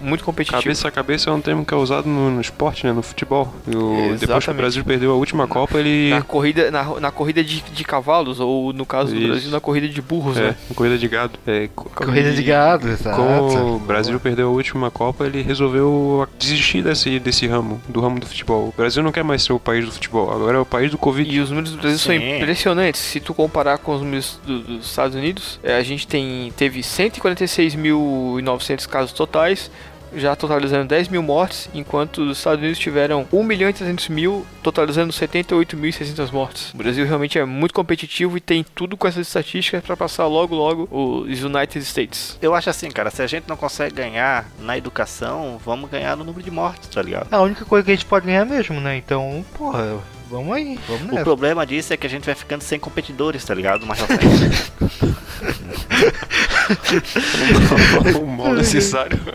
Muito 0.00 0.24
competitivo. 0.24 0.62
Cabeça 0.62 0.88
a 0.88 0.90
cabeça 0.90 1.30
é 1.30 1.32
um 1.32 1.40
termo 1.40 1.64
que 1.64 1.74
é 1.74 1.76
usado 1.76 2.08
no, 2.08 2.30
no 2.30 2.40
esporte, 2.40 2.86
né? 2.86 2.92
No 2.92 3.02
futebol. 3.02 3.52
E 3.66 3.76
o- 3.76 4.16
depois 4.18 4.44
que 4.44 4.50
o. 4.50 4.54
Brasil 4.54 4.84
perdeu 4.84 5.12
a 5.12 5.14
última 5.14 5.46
Copa, 5.46 5.78
ele. 5.78 6.10
Na 6.10 6.22
corrida, 6.22 6.70
na, 6.70 7.00
na 7.00 7.10
corrida 7.10 7.42
de, 7.42 7.60
de 7.62 7.84
cavalos, 7.84 8.40
ou 8.40 8.72
no 8.72 8.84
caso 8.86 9.12
do 9.12 9.18
Isso. 9.18 9.28
Brasil, 9.28 9.50
na 9.50 9.60
corrida 9.60 9.88
de 9.88 10.02
burros, 10.02 10.36
É, 10.36 10.40
né? 10.48 10.56
na 10.68 10.74
corrida 10.74 10.98
de 10.98 11.08
gado. 11.08 11.38
É, 11.46 11.68
co- 11.74 11.90
Corrida 11.90 12.32
de 12.32 12.40
e- 12.40 12.44
gado, 12.44 12.88
exato. 12.88 13.16
Como 13.16 13.76
o 13.76 13.78
Brasil 13.78 14.18
perdeu 14.20 14.48
a 14.48 14.50
última 14.50 14.90
Copa, 14.90 15.24
ele 15.26 15.42
resolveu 15.42 16.26
desistir 16.38 16.82
desse, 16.82 17.18
desse 17.18 17.46
ramo, 17.46 17.80
do 17.88 18.00
ramo 18.00 18.18
do 18.20 18.26
futebol. 18.26 18.68
O 18.68 18.74
Brasil 18.76 19.02
não 19.02 19.12
quer 19.12 19.24
mais 19.24 19.42
ser 19.42 19.52
o 19.52 19.58
país 19.58 19.84
do 19.84 19.92
futebol, 19.92 20.30
agora 20.32 20.58
é 20.58 20.60
o 20.60 20.66
país 20.66 20.90
do 20.90 20.98
Covid. 20.98 21.30
E 21.34 21.40
os 21.40 21.50
números 21.50 21.72
do 21.72 21.78
Brasil 21.78 21.98
são 21.98 22.14
Sim. 22.14 22.36
impressionantes. 22.36 23.00
Se 23.00 23.20
tu 23.20 23.32
comparar 23.34 23.78
com 23.78 23.94
os 23.94 24.00
números 24.02 24.40
do- 24.46 24.60
dos 24.60 24.86
Estados 24.86 25.16
Unidos, 25.16 25.58
é, 25.62 25.76
a 25.76 25.82
gente 25.82 26.06
tem, 26.06 26.52
teve 26.56 26.82
146.900 26.82 28.86
casos 28.86 29.12
totais, 29.12 29.70
já 30.14 30.34
totalizando 30.34 30.86
10 30.86 31.08
mil 31.08 31.22
mortes, 31.22 31.68
enquanto 31.74 32.22
os 32.22 32.38
Estados 32.38 32.60
Unidos 32.60 32.78
tiveram 32.78 33.26
1 33.32 33.42
milhão 33.42 33.70
e 33.70 33.72
300 33.72 34.08
mil, 34.08 34.46
totalizando 34.62 35.12
78.600 35.12 36.32
mortes. 36.32 36.74
O 36.74 36.76
Brasil 36.76 37.06
realmente 37.06 37.38
é 37.38 37.44
muito 37.44 37.74
competitivo 37.74 38.36
e 38.36 38.40
tem 38.40 38.64
tudo 38.74 38.96
com 38.96 39.06
essas 39.06 39.26
estatísticas 39.26 39.82
para 39.82 39.96
passar 39.96 40.26
logo 40.26 40.54
logo 40.54 40.88
os 40.90 41.42
United 41.42 41.84
States. 41.84 42.38
Eu 42.40 42.54
acho 42.54 42.70
assim, 42.70 42.90
cara, 42.90 43.10
se 43.10 43.22
a 43.22 43.26
gente 43.26 43.48
não 43.48 43.56
consegue 43.56 43.94
ganhar 43.94 44.46
na 44.58 44.76
educação, 44.76 45.60
vamos 45.64 45.90
ganhar 45.90 46.16
no 46.16 46.24
número 46.24 46.42
de 46.42 46.50
mortes, 46.50 46.88
tá 46.88 47.02
ligado? 47.02 47.28
É 47.30 47.36
a 47.36 47.42
única 47.42 47.64
coisa 47.64 47.84
que 47.84 47.90
a 47.90 47.94
gente 47.94 48.06
pode 48.06 48.26
ganhar 48.26 48.44
mesmo, 48.44 48.80
né? 48.80 48.96
Então, 48.96 49.44
porra, 49.56 49.98
vamos 50.30 50.56
aí, 50.56 50.78
vamos 50.88 51.08
O 51.08 51.12
nessa. 51.12 51.24
problema 51.24 51.66
disso 51.66 51.92
é 51.92 51.96
que 51.96 52.06
a 52.06 52.10
gente 52.10 52.24
vai 52.24 52.34
ficando 52.34 52.62
sem 52.62 52.78
competidores, 52.78 53.44
tá 53.44 53.54
ligado? 53.54 53.84
Mais 53.86 54.00
o 54.00 54.06
mal 58.26 58.54
necessário. 58.54 59.18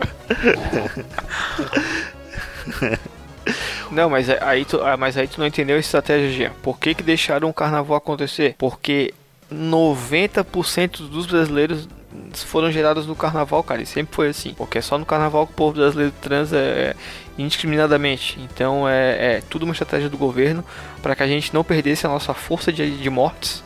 Não, 3.90 4.10
mas 4.10 4.28
aí 4.28 4.64
tu, 4.64 4.80
ah, 4.82 4.96
mas 4.96 5.16
aí 5.16 5.28
tu 5.28 5.38
não 5.38 5.46
entendeu 5.46 5.76
a 5.76 5.80
estratégia, 5.80 6.30
Jean. 6.36 6.50
Por 6.62 6.78
que, 6.80 6.94
que 6.94 7.02
deixaram 7.04 7.48
o 7.48 7.54
carnaval 7.54 7.96
acontecer? 7.96 8.56
Porque 8.58 9.14
90% 9.52 11.08
dos 11.08 11.26
brasileiros 11.26 11.88
foram 12.34 12.70
gerados 12.70 13.06
no 13.06 13.14
carnaval, 13.16 13.62
cara. 13.62 13.82
E 13.82 13.86
sempre 13.86 14.14
foi 14.14 14.28
assim. 14.28 14.54
Porque 14.54 14.78
é 14.78 14.82
só 14.82 14.98
no 14.98 15.04
carnaval 15.06 15.46
que 15.46 15.52
o 15.52 15.56
povo 15.56 15.76
brasileiro 15.78 16.12
transa 16.20 16.56
é, 16.58 16.94
indiscriminadamente. 17.38 18.38
Então 18.40 18.88
é, 18.88 19.36
é 19.36 19.42
tudo 19.48 19.64
uma 19.64 19.72
estratégia 19.72 20.08
do 20.08 20.16
governo 20.18 20.64
para 21.02 21.14
que 21.14 21.22
a 21.22 21.26
gente 21.26 21.52
não 21.54 21.64
perdesse 21.64 22.06
a 22.06 22.08
nossa 22.08 22.34
força 22.34 22.72
de, 22.72 22.90
de 22.98 23.10
mortes. 23.10 23.64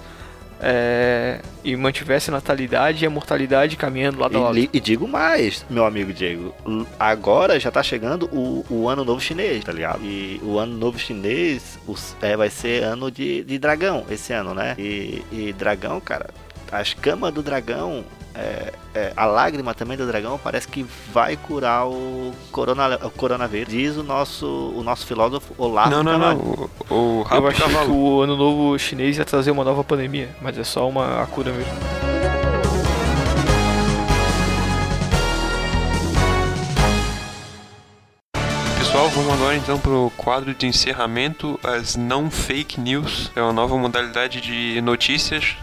é, 0.62 1.40
e 1.64 1.74
mantivesse 1.74 2.28
a 2.30 2.32
natalidade 2.34 3.02
e 3.02 3.06
a 3.06 3.10
mortalidade 3.10 3.76
caminhando 3.76 4.18
lado 4.20 4.36
a 4.36 4.40
E, 4.40 4.42
lado. 4.42 4.54
li- 4.54 4.70
e 4.72 4.78
digo 4.80 5.08
mais, 5.08 5.64
meu 5.70 5.86
amigo 5.86 6.12
Diego. 6.12 6.54
Agora 6.98 7.58
já 7.58 7.70
tá 7.70 7.82
chegando 7.82 8.26
o, 8.32 8.64
o 8.68 8.88
ano 8.88 9.02
novo 9.04 9.20
chinês, 9.20 9.64
tá 9.64 9.72
ligado? 9.72 10.02
E 10.04 10.38
o 10.42 10.58
ano 10.58 10.76
novo 10.76 10.98
chinês 10.98 11.78
os- 11.86 12.14
é, 12.20 12.36
vai 12.36 12.50
ser 12.50 12.82
ano 12.82 13.10
de, 13.10 13.42
de 13.44 13.58
dragão 13.58 14.04
esse 14.10 14.32
ano, 14.34 14.52
né? 14.54 14.74
E, 14.78 15.22
e 15.32 15.52
dragão, 15.54 15.98
cara, 16.00 16.28
as 16.70 16.94
camas 16.94 17.32
do 17.32 17.42
dragão, 17.42 18.04
é, 18.34 18.72
é, 18.94 19.12
a 19.16 19.26
lágrima 19.26 19.74
também 19.74 19.96
do 19.96 20.06
dragão 20.06 20.38
parece 20.42 20.68
que 20.68 20.86
vai 21.12 21.36
curar 21.36 21.86
o, 21.88 22.32
corona, 22.52 22.96
o 23.04 23.10
coronavírus. 23.10 23.72
Diz 23.72 23.96
o 23.96 24.02
nosso, 24.02 24.46
o 24.46 24.82
nosso 24.82 25.04
filósofo 25.06 25.52
Olavo 25.58 25.90
Não, 25.90 26.02
não, 26.02 26.18
não. 26.18 26.36
O, 26.36 27.22
o 27.22 27.26
Eu 27.30 27.46
achei 27.48 27.66
que 27.66 27.90
o 27.90 28.20
ano 28.20 28.36
novo 28.36 28.78
chinês 28.78 29.18
ia 29.18 29.24
trazer 29.24 29.50
uma 29.50 29.64
nova 29.64 29.82
pandemia, 29.82 30.28
mas 30.40 30.56
é 30.56 30.64
só 30.64 30.88
uma 30.88 31.22
a 31.22 31.26
cura 31.26 31.52
mesmo. 31.52 31.72
Pessoal, 38.78 39.08
vamos 39.10 39.32
agora 39.34 39.56
então 39.56 39.78
pro 39.78 40.12
quadro 40.16 40.54
de 40.54 40.66
encerramento, 40.66 41.58
as 41.62 41.96
não 41.96 42.30
fake 42.30 42.80
news. 42.80 43.30
É 43.34 43.42
uma 43.42 43.52
nova 43.52 43.76
modalidade 43.76 44.40
de 44.40 44.80
notícias. 44.80 45.56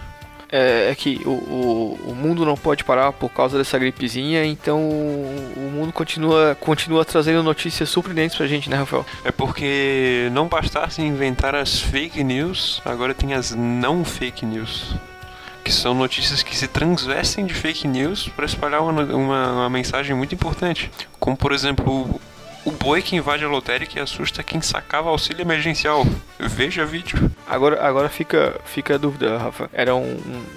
É, 0.50 0.90
é 0.92 0.96
que 0.96 1.22
o, 1.26 1.30
o, 1.30 2.00
o 2.12 2.16
mundo 2.16 2.46
não 2.46 2.56
pode 2.56 2.84
parar 2.84 3.12
por 3.12 3.30
causa 3.30 3.58
dessa 3.58 3.78
gripezinha, 3.78 4.46
então 4.46 4.80
o, 4.80 5.54
o 5.58 5.72
mundo 5.74 5.92
continua, 5.92 6.56
continua 6.60 7.04
trazendo 7.04 7.44
notícias 7.44 7.90
surpreendentes 7.90 8.38
pra 8.38 8.48
gente, 8.48 8.70
né, 8.70 8.78
Rafael? 8.78 9.06
É 9.26 9.32
porque 9.32 10.30
não 10.32 10.48
bastasse 10.48 11.02
inventar 11.02 11.54
as 11.54 11.80
fake 11.80 12.24
news, 12.24 12.82
agora 12.86 13.14
tem 13.14 13.34
as 13.34 13.54
não 13.54 14.06
fake 14.06 14.46
news. 14.46 14.96
Que 15.64 15.74
são 15.74 15.94
notícias 15.94 16.42
que 16.42 16.56
se 16.56 16.66
transvestem 16.66 17.46
de 17.46 17.54
fake 17.54 17.90
news 17.90 18.30
para 18.30 18.46
espalhar 18.46 18.82
uma, 18.82 19.04
uma, 19.04 19.52
uma 19.52 19.70
mensagem 19.70 20.16
muito 20.16 20.34
importante. 20.34 20.90
Como, 21.20 21.36
por 21.36 21.52
exemplo, 21.52 22.22
o 22.68 22.72
boi 22.72 23.02
que 23.02 23.16
invade 23.16 23.44
a 23.46 23.48
lotérica 23.48 23.98
e 23.98 24.02
assusta 24.02 24.44
quem 24.44 24.62
sacava 24.62 25.10
auxílio 25.10 25.42
emergencial. 25.42 26.06
Veja 26.40 26.86
vídeo. 26.86 27.32
Agora, 27.48 27.86
agora 27.88 28.10
fica, 28.10 28.60
fica 28.66 28.96
a 28.96 28.98
dúvida, 28.98 29.38
Rafa. 29.38 29.70
Era 29.74 29.96
um, 29.96 30.02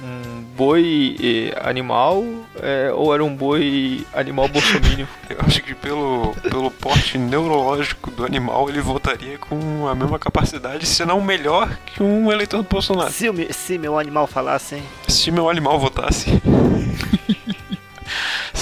um- 0.02 0.44
boi 0.60 1.16
eh, 1.22 1.58
animal 1.66 2.22
é, 2.60 2.92
ou 2.92 3.14
era 3.14 3.24
um 3.24 3.34
boi 3.34 4.04
animal 4.12 4.46
bolsominion? 4.48 5.06
Eu 5.30 5.38
acho 5.46 5.62
que 5.62 5.74
pelo, 5.74 6.34
pelo 6.42 6.70
porte 6.70 7.16
neurológico 7.16 8.10
do 8.10 8.26
animal, 8.26 8.68
ele 8.68 8.80
votaria 8.82 9.38
com 9.38 9.86
a 9.88 9.94
mesma 9.94 10.18
capacidade, 10.18 10.84
se 10.84 11.02
não 11.06 11.20
melhor, 11.22 11.70
que 11.86 12.02
um 12.02 12.30
eleitor 12.30 12.58
do 12.62 12.68
Bolsonaro. 12.68 13.10
Se, 13.10 13.30
o 13.30 13.34
se 13.54 13.78
meu 13.78 13.98
animal 13.98 14.26
falasse, 14.26 14.74
hein? 14.74 14.82
Se 15.08 15.30
meu 15.30 15.48
animal 15.48 15.78
votasse. 15.78 16.26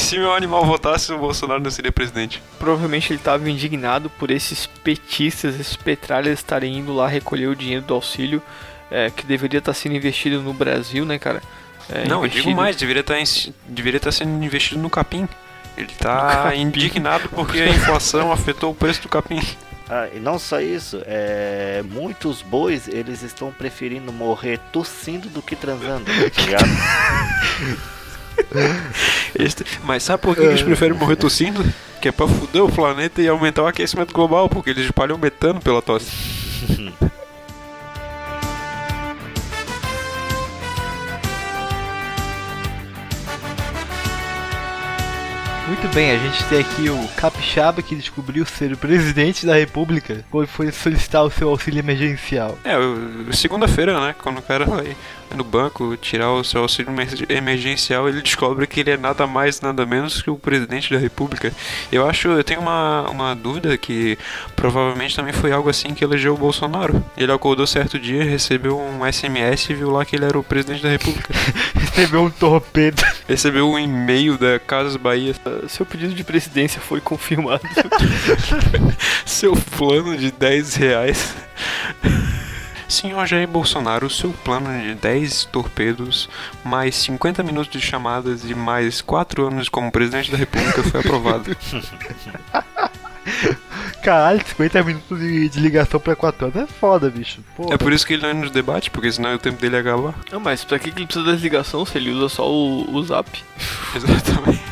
Se 0.09 0.19
meu 0.19 0.33
animal 0.33 0.65
votasse, 0.65 1.13
o 1.13 1.19
Bolsonaro 1.19 1.61
não 1.63 1.71
seria 1.71 1.93
presidente. 1.93 2.43
Provavelmente 2.59 3.13
ele 3.13 3.19
estava 3.21 3.49
indignado 3.51 4.09
por 4.11 4.31
esses 4.31 4.67
petistas, 4.67 5.59
esses 5.61 5.77
petralhas 5.77 6.39
estarem 6.39 6.79
indo 6.79 6.95
lá 6.95 7.07
recolher 7.07 7.47
o 7.49 7.55
dinheiro 7.57 7.85
do 7.85 7.93
auxílio 7.95 8.43
é, 8.91 9.11
que 9.11 9.27
deveria 9.27 9.59
estar 9.59 9.75
sendo 9.75 9.95
investido 9.97 10.41
no 10.41 10.55
Brasil, 10.55 11.05
né, 11.05 11.19
cara? 11.19 11.43
É, 11.91 12.07
não, 12.09 12.21
eu 12.21 12.27
investido- 12.27 12.45
digo 12.49 12.57
mais, 12.57 12.77
deveria 12.77 13.01
estar, 13.01 13.19
em- 13.21 13.55
deveria 13.67 13.99
estar 13.99 14.13
sendo 14.13 14.43
investido 14.43 14.81
no 14.81 14.89
capim. 14.89 15.29
Ele 15.77 15.93
tá 15.99 16.45
capim. 16.45 16.61
indignado 16.63 17.29
porque 17.29 17.61
a 17.61 17.69
inflação 17.69 18.33
afetou 18.33 18.73
o 18.73 18.75
preço 18.75 19.03
do 19.03 19.09
capim. 19.09 19.41
Ah, 19.91 20.09
e 20.15 20.19
não 20.21 20.39
só 20.39 20.61
isso, 20.61 21.03
é, 21.07 21.83
muitos 21.85 22.43
bois 22.43 22.89
eles 22.89 23.23
estão 23.23 23.51
preferindo 23.53 24.13
morrer 24.13 24.59
tossindo 24.73 25.29
do 25.29 25.41
que 25.43 25.55
transando, 25.57 26.05
tá 26.07 26.13
ligado? 26.45 26.69
Este- 29.39 29.65
Mas 29.85 30.03
sabe 30.03 30.23
por 30.23 30.35
que 30.35 30.43
eles 30.43 30.63
preferem 30.63 30.97
morrer 30.97 31.17
tossindo? 31.17 31.65
Que 32.01 32.09
é 32.09 32.13
pra 32.13 32.27
fuder 32.29 32.63
o 32.65 32.71
planeta 32.71 33.21
e 33.21 33.29
aumentar 33.29 33.63
o 33.63 33.67
aquecimento 33.67 34.13
global, 34.15 34.49
porque 34.49 34.71
eles 34.71 34.85
espalham 34.85 35.19
metano 35.19 35.61
pela 35.61 35.83
tosse. 35.83 36.11
Muito 45.69 45.87
bem, 45.95 46.13
a 46.13 46.17
gente 46.17 46.43
tem 46.47 46.61
aqui 46.61 46.89
o 46.89 47.09
Capixaba 47.15 47.83
que 47.83 47.95
descobriu 47.95 48.47
ser 48.47 48.73
o 48.73 48.77
presidente 48.77 49.45
da 49.45 49.55
república 49.55 50.25
quando 50.31 50.47
foi 50.47 50.73
solicitar 50.73 51.23
o 51.23 51.31
seu 51.31 51.51
auxílio 51.51 51.79
emergencial. 51.79 52.59
É, 52.65 52.75
segunda-feira, 53.35 54.01
né? 54.01 54.15
Quando 54.23 54.39
o 54.39 54.43
cara 54.43 54.65
vai 54.65 54.97
no 55.35 55.45
banco 55.45 55.97
tirar 55.97 56.31
o 56.33 56.43
seu 56.45 56.63
auxílio 56.63 56.93
emer- 56.93 57.27
emergencial, 57.31 58.09
ele 58.09 58.23
descobre 58.23 58.67
que 58.67 58.81
ele 58.81 58.91
é 58.91 58.97
nada 58.97 59.27
mais, 59.27 59.61
nada 59.61 59.85
menos 59.87 60.23
que 60.23 60.31
o 60.31 60.37
presidente 60.37 60.93
da 60.93 60.99
república. 60.99 61.53
Eu 61.93 62.09
acho, 62.09 62.29
eu 62.29 62.45
tenho 62.45 62.61
uma, 62.61 63.09
uma 63.11 63.35
dúvida 63.35 63.77
que 63.77 64.19
provavelmente 64.57 65.15
também 65.17 65.33
foi 65.33 65.53
algo 65.53 65.69
assim 65.69 65.95
que 65.95 66.05
elegeu 66.05 66.35
o 66.35 66.39
Bolsonaro. 66.39 67.05
Ele 67.17 67.33
acordou 67.33 67.67
certo 67.67 67.99
dia, 67.99 68.25
recebeu 68.25 68.79
um 68.79 69.01
SMS 69.11 69.71
e 69.71 69.75
viu 69.75 69.91
lá 69.91 70.05
que 70.05 70.17
ele 70.17 70.25
era 70.25 70.39
o 70.39 70.43
presidente 70.45 70.83
da 70.83 70.89
república. 70.91 71.33
Recebeu 71.99 72.23
um 72.23 72.31
torpedo. 72.31 73.03
recebeu 73.27 73.69
um 73.69 73.79
e-mail 73.79 74.39
da 74.39 74.59
Casas 74.61 74.95
Bahia. 74.97 75.35
Seu 75.69 75.85
pedido 75.85 76.15
de 76.15 76.23
presidência 76.23 76.81
foi 76.81 77.01
confirmado. 77.01 77.63
Seu 79.27 79.53
plano 79.77 80.17
de 80.17 80.31
10 80.31 80.75
reais. 80.77 81.35
Senhor 82.89 83.27
Jair 83.27 83.47
Bolsonaro, 83.47 84.07
o 84.07 84.11
seu 84.11 84.33
plano 84.33 84.69
de 84.83 84.95
10 84.95 85.45
torpedos, 85.47 86.29
mais 86.65 86.95
50 86.97 87.43
minutos 87.43 87.71
de 87.71 87.81
chamadas 87.81 88.45
e 88.49 88.55
mais 88.55 89.01
4 89.01 89.47
anos 89.49 89.69
como 89.69 89.93
presidente 89.93 90.31
da 90.31 90.39
república 90.39 90.83
foi 90.83 91.01
aprovado. 91.01 91.55
Caralho, 94.03 94.41
50 94.47 94.83
minutos 94.85 95.19
de, 95.19 95.49
de 95.49 95.61
ligação 95.61 96.01
pra 96.01 96.17
4 96.17 96.47
anos 96.47 96.57
é 96.57 96.67
foda, 96.67 97.11
bicho. 97.11 97.41
Pô, 97.57 97.73
É 97.73 97.77
por 97.77 97.93
isso 97.93 98.07
que 98.07 98.15
ele 98.15 98.23
não 98.23 98.31
é 98.31 98.35
nos 98.35 98.51
debates, 98.51 98.89
porque 98.89 99.13
senão 99.13 99.35
o 99.35 99.39
tempo 99.39 99.61
dele 99.61 99.77
ia 99.77 99.81
acabar. 99.81 100.15
Não, 100.33 100.41
mas 100.41 100.65
pra 100.65 100.79
que 100.79 100.91
que 100.91 100.99
ele 101.01 101.07
precisa 101.07 101.27
da 101.27 101.33
ligação 101.33 101.85
se 101.85 101.99
ele 101.99 102.11
usa 102.11 102.29
só 102.29 102.49
o, 102.51 102.91
o 102.95 103.03
zap? 103.03 103.29
Exatamente. 103.95 104.63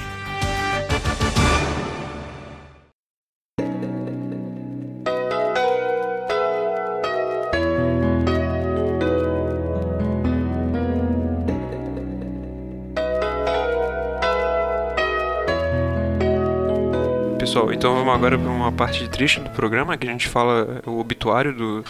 Então 17.76 17.94
vamos 17.94 18.14
agora 18.14 18.38
para 18.38 18.48
uma 18.50 18.72
parte 18.72 19.06
triste 19.08 19.40
do 19.40 19.50
programa 19.50 19.96
que 19.96 20.06
a 20.08 20.10
gente 20.10 20.28
fala 20.28 20.80
o 20.86 20.98
obituário 20.98 21.52
do- 21.54 21.84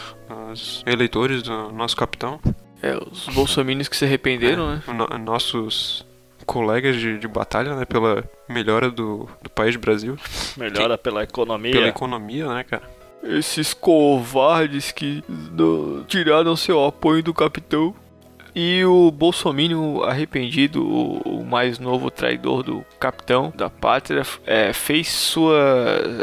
dos 0.50 0.82
eleitores 0.86 1.42
do 1.42 1.70
nosso 1.72 1.96
capitão. 1.96 2.40
É, 2.82 2.96
os 3.10 3.28
bolsominions 3.34 3.88
que 3.88 3.96
se 3.96 4.04
arrependeram, 4.04 4.68
né? 4.74 4.82
No- 4.88 5.18
nossos 5.18 6.04
colegas 6.44 6.96
de, 6.96 7.18
de 7.18 7.26
batalha, 7.26 7.74
né, 7.74 7.84
pela 7.84 8.24
melhora 8.48 8.90
do, 8.90 9.28
do 9.42 9.50
país 9.50 9.74
Brasil, 9.76 10.16
Melhora 10.56 10.96
pela 10.96 11.22
economia. 11.24 11.72
pela 11.72 11.88
economia, 11.88 12.46
né, 12.52 12.62
cara? 12.64 12.82
Esses 13.22 13.74
covardes 13.74 14.92
que 14.92 15.24
tiraram 16.06 16.54
seu 16.54 16.84
apoio 16.84 17.22
do 17.22 17.34
capitão. 17.34 17.94
E 18.58 18.82
o 18.86 19.10
Bolsonaro 19.10 20.02
arrependido, 20.02 20.82
o, 20.82 21.18
o 21.40 21.44
mais 21.44 21.78
novo 21.78 22.10
traidor 22.10 22.62
do 22.62 22.82
capitão 22.98 23.52
da 23.54 23.68
pátria, 23.68 24.22
é, 24.46 24.72
fez 24.72 25.08
sua. 25.08 25.58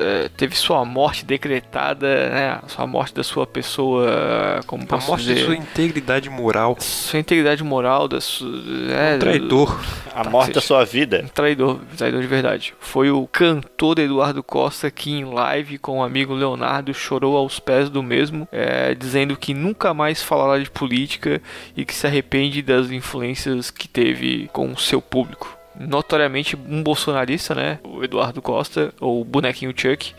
é, 0.02 0.30
teve 0.36 0.56
sua 0.56 0.84
morte 0.84 1.24
decretada, 1.26 2.08
né? 2.30 2.60
Sua 2.68 2.88
morte 2.88 3.14
da 3.14 3.24
sua 3.24 3.46
pessoa. 3.46 4.60
Como 4.66 4.82
A 4.84 4.88
posso 4.88 5.08
morte 5.12 5.22
dizer? 5.26 5.36
de 5.36 5.46
sua 5.46 5.56
integridade 5.56 6.28
moral. 6.28 6.76
sua 6.80 7.20
integridade 7.20 7.64
moral, 7.64 8.08
da 8.08 8.20
sua. 8.20 8.50
É, 8.90 9.16
Um 9.16 9.20
traidor. 9.20 9.80
A 10.16 10.28
morte 10.30 10.54
da 10.54 10.62
sua 10.62 10.84
vida. 10.86 11.22
Um 11.26 11.28
traidor, 11.28 11.80
traidor 11.98 12.22
de 12.22 12.28
verdade. 12.28 12.74
Foi 12.80 13.12
o 13.12 13.28
cantor 13.28 14.00
Eduardo 14.00 14.42
Costa 14.44 14.90
que 14.90 15.12
em 15.12 15.26
live 15.26 15.78
com 15.78 16.00
o 16.00 16.04
amigo 16.04 16.34
Leonardo 16.34 16.94
chorou 16.94 17.38
aos 17.38 17.60
pés 17.60 17.90
do 17.90 18.02
mesmo, 18.02 18.48
é, 18.52 18.96
dizendo 18.96 19.36
que 19.38 19.54
nunca 19.54 19.94
mais 19.94 20.22
falará 20.24 20.58
de 20.62 20.70
política 20.72 21.40
e 21.76 21.84
que 21.86 21.94
se 21.94 22.08
arrepende 22.24 22.62
das 22.62 22.90
influências 22.90 23.70
que 23.70 23.88
teve 23.88 24.48
com 24.54 24.72
o 24.72 24.78
seu 24.78 25.02
público. 25.02 25.58
Notoriamente 25.76 26.56
um 26.56 26.82
bolsonarista, 26.82 27.54
né? 27.54 27.80
O 27.84 28.04
Eduardo 28.04 28.42
Costa, 28.42 28.94
ou 29.00 29.22
o 29.22 29.26
bonequinho 29.26 29.74
Chuck, 29.76 30.16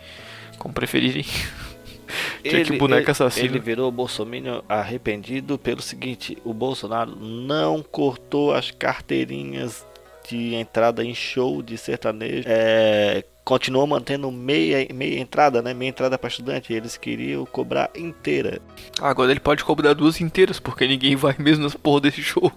como 0.59 0.75
preferirem. 0.75 1.25
Chuck 2.45 2.77
boneco 2.79 3.11
assassino. 3.11 3.47
Ele 3.47 3.59
virou 3.59 3.90
Bolsonaro 3.90 4.62
arrependido 4.69 5.59
pelo 5.59 5.81
seguinte: 5.81 6.37
o 6.45 6.53
Bolsonaro 6.53 7.17
não 7.17 7.83
cortou 7.83 8.53
as 8.53 8.71
carteirinhas 8.71 9.87
de 10.29 10.55
entrada 10.55 11.05
em 11.05 11.14
show 11.14 11.62
de 11.62 11.79
sertanejo. 11.79 12.45
É, 12.47 13.25
continuou 13.44 13.87
mantendo 13.87 14.30
meia, 14.33 14.87
meia 14.92 15.20
entrada, 15.20 15.61
né? 15.61 15.74
Meia 15.74 15.90
entrada 15.90 16.18
para 16.18 16.28
estudante. 16.28 16.72
Eles 16.72 16.96
queriam 16.96 17.44
cobrar 17.44 17.90
inteira. 17.94 18.61
Agora 19.00 19.30
ele 19.30 19.40
pode 19.40 19.62
cobrar 19.64 19.92
duas 19.92 20.20
inteiras, 20.20 20.59
porque 20.59 20.87
ninguém 20.87 21.14
vai 21.14 21.35
mesmo 21.38 21.64
nas 21.64 21.74
porra 21.74 22.00
desse 22.02 22.22
show. 22.22 22.50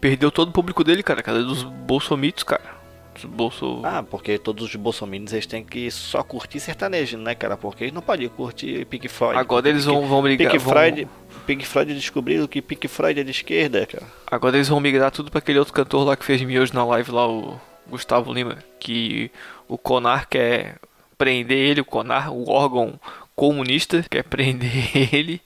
Perdeu 0.00 0.30
todo 0.30 0.48
o 0.48 0.52
público 0.52 0.82
dele, 0.82 1.02
cara. 1.02 1.22
Cada 1.22 1.42
dos 1.42 1.62
bolsomitos, 1.62 2.42
cara. 2.42 2.78
Bolso... 3.24 3.80
Ah, 3.84 4.00
porque 4.00 4.38
todos 4.38 4.64
os 4.64 4.76
bolsominions 4.76 5.32
eles 5.32 5.44
têm 5.46 5.64
que 5.64 5.90
só 5.90 6.22
curtir 6.22 6.60
sertanejo, 6.60 7.18
né, 7.18 7.34
cara? 7.34 7.56
Porque 7.56 7.82
eles 7.82 7.92
não 7.92 8.00
podem 8.00 8.28
curtir 8.28 8.84
Pink 8.84 9.08
Floyd. 9.08 9.36
Agora 9.36 9.68
eles 9.68 9.84
vão, 9.86 10.06
vão 10.06 10.22
brigar. 10.22 10.52
Pink 10.52 10.62
vão- 10.62 10.72
Floyd, 10.72 11.08
Pink 11.44 11.66
Floyd 11.66 11.94
descobriu 11.94 12.46
que 12.46 12.62
Pink 12.62 12.86
Floyd 12.86 13.18
é 13.18 13.24
de 13.24 13.32
esquerda, 13.32 13.84
cara. 13.86 14.06
Agora 14.24 14.56
eles 14.56 14.68
vão 14.68 14.78
migrar 14.78 15.10
tudo 15.10 15.32
pra 15.32 15.38
aquele 15.38 15.58
outro 15.58 15.74
cantor 15.74 16.06
lá 16.06 16.16
que 16.16 16.24
fez 16.24 16.40
miojo 16.42 16.72
na 16.72 16.84
live 16.84 17.10
lá, 17.10 17.26
o 17.28 17.60
Gustavo 17.88 18.32
Lima. 18.32 18.58
Que 18.78 19.32
o 19.68 19.76
Conar 19.78 20.26
quer 20.28 20.76
prender 21.16 21.58
ele, 21.58 21.80
o 21.80 21.84
Conar, 21.84 22.32
o 22.32 22.48
órgão 22.50 22.98
comunista, 23.36 24.04
quer 24.10 24.22
prender 24.24 24.90
ele. 25.14 25.40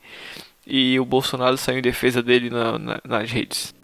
E 0.67 0.99
o 1.01 1.05
Bolsonaro 1.05 1.57
saiu 1.57 1.79
em 1.79 1.83
defesa 1.83 2.23
dele 2.23 2.49
na- 2.49 2.79
na- 2.79 3.01
nas 3.05 3.31
redes. 3.31 3.75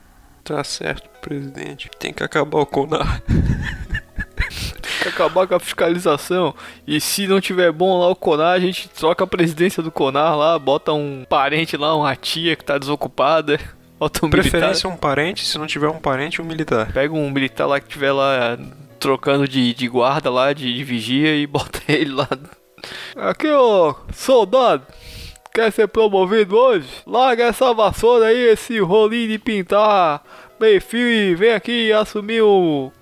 Tá 0.44 0.62
certo, 0.64 1.08
presidente. 1.20 1.90
Tem 1.98 2.12
que 2.12 2.22
acabar 2.22 2.58
o 2.60 2.66
Conar. 2.66 3.20
Tem 3.28 5.02
que 5.02 5.08
acabar 5.08 5.46
com 5.46 5.54
a 5.54 5.60
fiscalização. 5.60 6.54
E 6.86 7.00
se 7.00 7.26
não 7.26 7.40
tiver 7.40 7.70
bom 7.72 7.98
lá 8.00 8.08
o 8.08 8.16
Conar, 8.16 8.52
a 8.52 8.60
gente 8.60 8.88
troca 8.88 9.24
a 9.24 9.26
presidência 9.26 9.82
do 9.82 9.90
Conar 9.90 10.36
lá, 10.36 10.58
bota 10.58 10.92
um 10.92 11.24
parente 11.28 11.76
lá, 11.76 11.94
uma 11.96 12.14
tia 12.16 12.56
que 12.56 12.64
tá 12.64 12.78
desocupada. 12.78 13.58
Bota 13.98 14.24
um 14.24 14.28
militar. 14.28 14.50
Preferência 14.50 14.88
um 14.88 14.96
parente, 14.96 15.44
se 15.44 15.58
não 15.58 15.66
tiver 15.66 15.88
um 15.88 15.98
parente, 15.98 16.40
um 16.40 16.44
militar. 16.44 16.92
Pega 16.92 17.12
um 17.12 17.30
militar 17.30 17.66
lá 17.66 17.80
que 17.80 17.88
tiver 17.88 18.12
lá 18.12 18.56
trocando 18.98 19.46
de, 19.48 19.72
de 19.74 19.88
guarda 19.88 20.30
lá, 20.30 20.52
de, 20.52 20.72
de 20.74 20.84
vigia 20.84 21.34
e 21.36 21.46
bota 21.48 21.80
ele 21.88 22.12
lá. 22.12 22.28
Aqui, 23.16 23.48
ô, 23.48 23.94
soldado. 24.12 24.86
Quer 25.54 25.72
ser 25.72 25.88
promovido 25.88 26.56
hoje? 26.56 26.88
Larga 27.06 27.44
essa 27.44 27.74
vassoura 27.74 28.26
aí, 28.26 28.38
esse 28.50 28.78
rolinho 28.78 29.28
de 29.28 29.38
pintar 29.38 30.22
meio 30.60 30.80
fio 30.80 31.08
e 31.08 31.34
vem 31.34 31.52
aqui 31.52 31.90
assumir 31.92 32.42
o. 32.42 32.92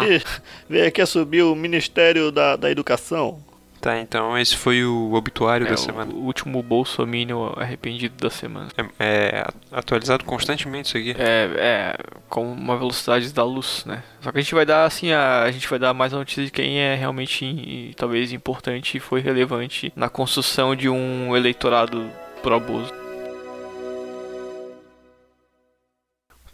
Mini- 0.00 0.22
Vem 0.68 0.82
aqui 0.86 1.00
assumir 1.00 1.42
o 1.42 1.54
Ministério 1.54 2.30
da, 2.30 2.56
da 2.56 2.70
Educação. 2.70 3.42
Tá, 3.84 3.98
então 4.00 4.38
esse 4.38 4.56
foi 4.56 4.82
o 4.82 5.12
obituário 5.12 5.66
É, 5.66 5.68
da 5.68 5.74
o 5.74 5.78
semana. 5.78 6.10
último 6.14 6.62
bolsominion 6.62 7.52
arrependido 7.54 8.14
da 8.16 8.30
semana. 8.30 8.70
É, 8.78 8.86
é 8.98 9.46
atualizado 9.70 10.24
constantemente 10.24 10.88
isso 10.88 10.96
aqui. 10.96 11.14
É, 11.22 11.50
é, 11.58 11.96
com 12.30 12.50
uma 12.50 12.78
velocidade 12.78 13.30
da 13.30 13.44
luz, 13.44 13.84
né? 13.84 14.02
Só 14.22 14.32
que 14.32 14.38
a 14.38 14.40
gente 14.40 14.54
vai 14.54 14.64
dar, 14.64 14.86
assim, 14.86 15.12
a, 15.12 15.42
a 15.42 15.50
gente 15.50 15.68
vai 15.68 15.78
dar 15.78 15.92
mais 15.92 16.14
a 16.14 16.16
notícia 16.16 16.42
de 16.42 16.50
quem 16.50 16.78
é 16.78 16.94
realmente, 16.94 17.44
e, 17.44 17.92
talvez, 17.94 18.32
importante 18.32 18.96
e 18.96 19.00
foi 19.00 19.20
relevante 19.20 19.92
na 19.94 20.08
construção 20.08 20.74
de 20.74 20.88
um 20.88 21.36
eleitorado 21.36 22.08
pró-Bozo. 22.42 22.90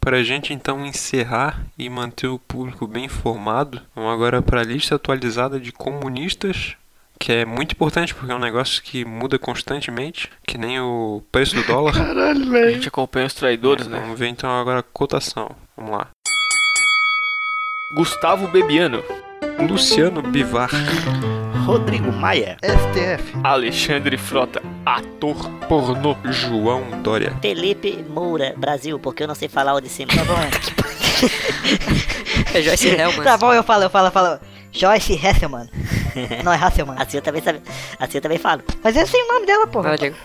Pra 0.01 0.21
gente 0.25 0.53
então 0.53 0.85
encerrar 0.85 1.65
e 1.79 1.89
manter 1.89 2.27
o 2.27 2.41
público 2.41 2.89
bem 2.89 3.05
informado, 3.05 3.81
vamos 3.95 4.13
agora 4.13 4.43
para 4.43 4.63
a 4.63 4.65
lista 4.65 4.97
atualizada 4.97 5.61
de 5.61 5.71
comunistas, 5.71 6.75
que 7.21 7.33
é 7.33 7.45
muito 7.45 7.73
importante 7.73 8.15
porque 8.15 8.33
é 8.33 8.35
um 8.35 8.39
negócio 8.41 8.83
que 8.83 9.05
muda 9.05 9.39
constantemente, 9.39 10.31
que 10.47 10.57
nem 10.57 10.81
o 10.81 11.23
preço 11.31 11.55
do 11.55 11.63
dólar. 11.65 11.93
Caralho, 12.07 12.57
A 12.57 12.71
gente 12.71 12.89
acompanha 12.89 13.27
os 13.27 13.35
traidores, 13.35 13.87
né? 13.87 14.01
Vamos 14.01 14.19
ver 14.19 14.29
então 14.29 14.51
agora 14.59 14.81
a 14.81 14.83
cotação. 14.83 15.51
Vamos 15.77 15.93
lá. 15.93 16.09
Gustavo 17.95 18.49
Bebiano, 18.49 19.03
Luciano 19.69 20.23
Bivar, 20.23 20.71
Rodrigo 21.67 22.11
Maia. 22.13 22.57
STF. 22.63 23.37
Alexandre 23.45 24.17
Frota, 24.17 24.63
ator 24.87 25.51
pornô. 25.69 26.17
João 26.25 27.03
Dória, 27.03 27.37
Felipe 27.43 28.03
Moura, 28.09 28.55
Brasil, 28.57 28.99
porque 28.99 29.25
eu 29.25 29.29
não 29.29 29.35
sei 29.35 29.49
falar 29.49 29.75
o 29.75 29.81
de 29.81 29.89
cima. 29.89 30.13
Tá 30.15 30.25
bom, 30.25 30.39
É 32.55 32.63
Joyce 32.63 32.89
Helman. 32.89 33.23
tá 33.23 33.37
bom 33.37 33.53
eu 33.53 33.63
falo, 33.63 33.85
eu 33.85 33.91
falo, 33.91 34.07
eu 34.07 34.13
falo. 34.13 34.41
Joyce 34.73 35.13
Hesselman. 35.15 35.69
Não 36.45 36.53
é 36.53 36.57
Hasselman. 36.57 36.97
Assim 36.99 37.19
eu 37.19 37.23
também 37.23 37.43
sabe. 37.43 37.61
Assim 37.99 38.19
eu 38.19 38.23
também 38.23 38.39
falo. 38.39 38.63
Mas 38.83 38.97
eu 38.97 39.07
sei 39.07 39.23
o 39.23 39.33
nome 39.33 39.47
dela, 39.47 39.67
porra. 39.67 39.89
Vai, 39.91 39.99
Diego. 39.99 40.17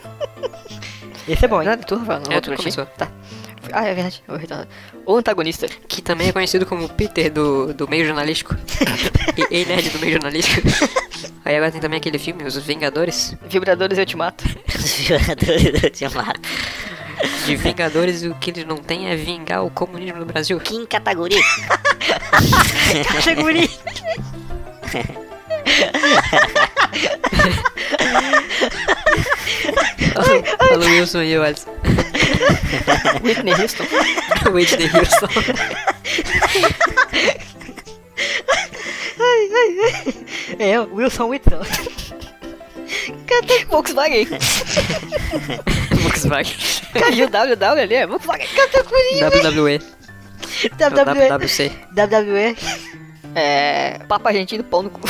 Esse 1.28 1.46
é 1.46 1.48
bom, 1.48 1.62
hein? 1.62 1.68
Nada, 1.68 1.84
tu, 1.84 1.98
vai, 1.98 2.20
não, 2.20 2.32
É, 2.32 2.36
outro 2.36 2.56
começou. 2.56 2.86
Tá. 2.86 3.10
Ah, 3.72 3.86
é 3.88 3.94
verdade. 3.94 4.24
eu 4.28 4.38
retardado. 4.38 4.70
O 5.06 5.18
antagonista. 5.18 5.68
Que 5.88 6.02
também 6.02 6.30
é 6.30 6.32
conhecido 6.32 6.66
como 6.66 6.88
Peter 6.88 7.32
do, 7.32 7.74
do 7.74 7.88
meio 7.88 8.06
jornalístico. 8.06 8.56
e 9.50 9.66
Nerd 9.66 9.90
do 9.90 10.00
meio 10.00 10.14
jornalístico. 10.14 10.68
Aí 11.44 11.56
agora 11.56 11.72
tem 11.72 11.82
também 11.82 11.98
aquele 11.98 12.18
filme, 12.18 12.44
Os 12.44 12.58
Vingadores. 12.58 13.36
Vibradores 13.48 13.98
eu 13.98 14.06
te 14.06 14.16
mato. 14.16 14.44
Os 14.68 14.94
violadores 14.94 15.72
do 15.72 15.86
Ultimato. 15.86 16.42
De 17.46 17.56
Vingadores, 17.56 18.24
o 18.24 18.36
que 18.36 18.50
eles 18.50 18.66
não 18.66 18.78
têm 18.78 19.10
é 19.10 19.16
vingar 19.16 19.64
o 19.64 19.70
comunismo 19.70 20.20
no 20.20 20.26
Brasil. 20.26 20.60
Kim 20.60 20.86
Kataguri. 20.86 21.36
Seguri. 23.24 23.70
Falou 30.58 30.88
Wilson 30.90 31.22
e 31.24 31.32
eu, 31.32 31.44
Alisson. 31.44 31.72
Whitney 33.24 33.54
Houston. 33.54 33.86
Whitney 34.52 34.90
Houston. 34.94 35.28
É 40.60 40.70
eu, 40.70 40.90
Wilson 40.94 41.28
Whitson. 41.30 41.60
Canta 43.28 43.66
Volkswagen. 43.70 44.28
Volkswagen. 46.02 46.56
Caiu 46.94 47.28
WW 47.28 47.82
ali, 47.82 47.96
é 47.96 48.08
Volkswagen. 48.08 48.48
Canta 48.56 48.84
Curinho. 48.84 49.28
WWE. 49.28 49.80
WWE. 50.80 51.30
WWC. 51.30 51.72
WWE. 51.96 52.56
É. 53.36 54.00
Papa 54.08 54.30
Argentino, 54.30 54.64
pau 54.64 54.82
no 54.82 54.90
cu. 54.90 55.02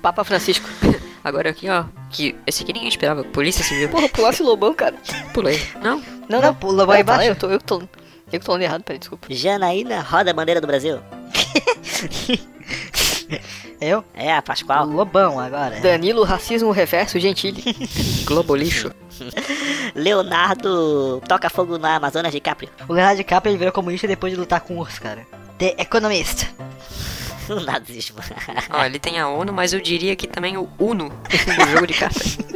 Papa 0.00 0.24
Francisco. 0.24 0.68
Agora 1.22 1.50
aqui, 1.50 1.68
ó. 1.68 1.84
Que 2.10 2.34
esse 2.46 2.62
aqui 2.62 2.72
ninguém 2.72 2.88
esperava. 2.88 3.22
Polícia 3.22 3.62
Civil. 3.62 3.88
Porra, 3.88 4.08
pulasse 4.08 4.42
o 4.42 4.46
Lobão, 4.46 4.74
cara. 4.74 4.96
Pulei. 5.32 5.60
Não. 5.80 6.02
Não, 6.28 6.40
não, 6.40 6.54
pula, 6.54 6.86
vai 6.86 7.02
embaixo. 7.02 7.28
eu 7.28 7.36
tô, 7.36 7.48
eu 7.48 7.58
que 7.58 7.64
tô. 7.64 7.82
Eu 8.32 8.40
que 8.40 8.46
tô 8.46 8.52
lendo 8.52 8.62
errado, 8.62 8.82
peraí, 8.82 8.98
desculpa. 8.98 9.26
Janaína 9.30 10.00
roda 10.00 10.30
a 10.30 10.34
bandeira 10.34 10.60
do 10.60 10.66
Brasil. 10.66 10.98
Eu? 13.80 14.04
É, 14.14 14.32
a 14.32 14.40
Pascoal. 14.40 14.86
Lobão 14.86 15.40
agora. 15.40 15.80
Danilo, 15.80 16.22
racismo 16.22 16.70
reverso, 16.70 17.18
Gentili. 17.18 17.64
Globo 18.24 18.54
lixo. 18.54 18.92
Leonardo 19.94 21.20
toca 21.28 21.48
fogo 21.50 21.78
na 21.78 21.96
Amazonas 21.96 22.32
de 22.32 22.40
Capri. 22.40 22.68
O 22.88 22.92
Leonardo 22.92 23.18
DiCaprio 23.18 23.50
ele 23.50 23.58
virou 23.58 23.72
comunista 23.72 24.06
depois 24.06 24.32
de 24.32 24.38
lutar 24.38 24.60
com 24.60 24.74
o 24.76 24.80
urso, 24.80 25.00
cara. 25.00 25.26
The 25.58 25.74
Economist. 25.78 26.46
O 27.48 27.58
nazismo. 27.58 28.18
Ó, 28.70 28.84
ele 28.84 29.00
tem 29.00 29.18
a 29.18 29.28
ONU, 29.28 29.52
mas 29.52 29.72
eu 29.72 29.80
diria 29.80 30.14
que 30.14 30.28
também 30.28 30.56
o 30.56 30.68
UNO 30.78 31.08
no 31.58 31.68
jogo 31.72 31.86
de 31.88 31.94
cartas. 31.94 32.38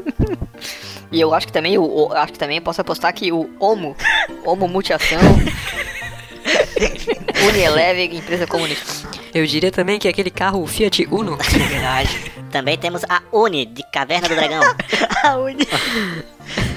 E 1.12 1.20
eu 1.20 1.33
acho 1.35 1.46
que 1.46 1.53
também, 1.53 1.77
o, 1.79 1.83
o- 1.85 2.12
acho 2.14 2.33
que 2.33 2.38
também 2.38 2.61
posso 2.61 2.81
apostar 2.81 3.12
que 3.14 3.31
o 3.31 3.49
Homo, 3.61 3.96
Homo 4.44 4.66
Multiação, 4.66 5.18
Unielever, 7.49 8.12
empresa 8.14 8.46
comunista. 8.46 9.09
Eu 9.35 9.46
diria 9.46 9.70
também 9.70 9.99
que 9.99 10.09
aquele 10.09 10.31
carro 10.31 10.62
o 10.62 10.66
Fiat 10.66 11.07
Uno. 11.11 11.37
Verdade. 11.37 12.33
Também 12.51 12.77
temos 12.79 13.03
a 13.09 13.22
Uni 13.33 13.66
de 13.66 13.83
Caverna 13.92 14.29
do 14.29 14.35
Dragão. 14.35 14.62
A 15.22 15.37
Uni. 15.37 15.66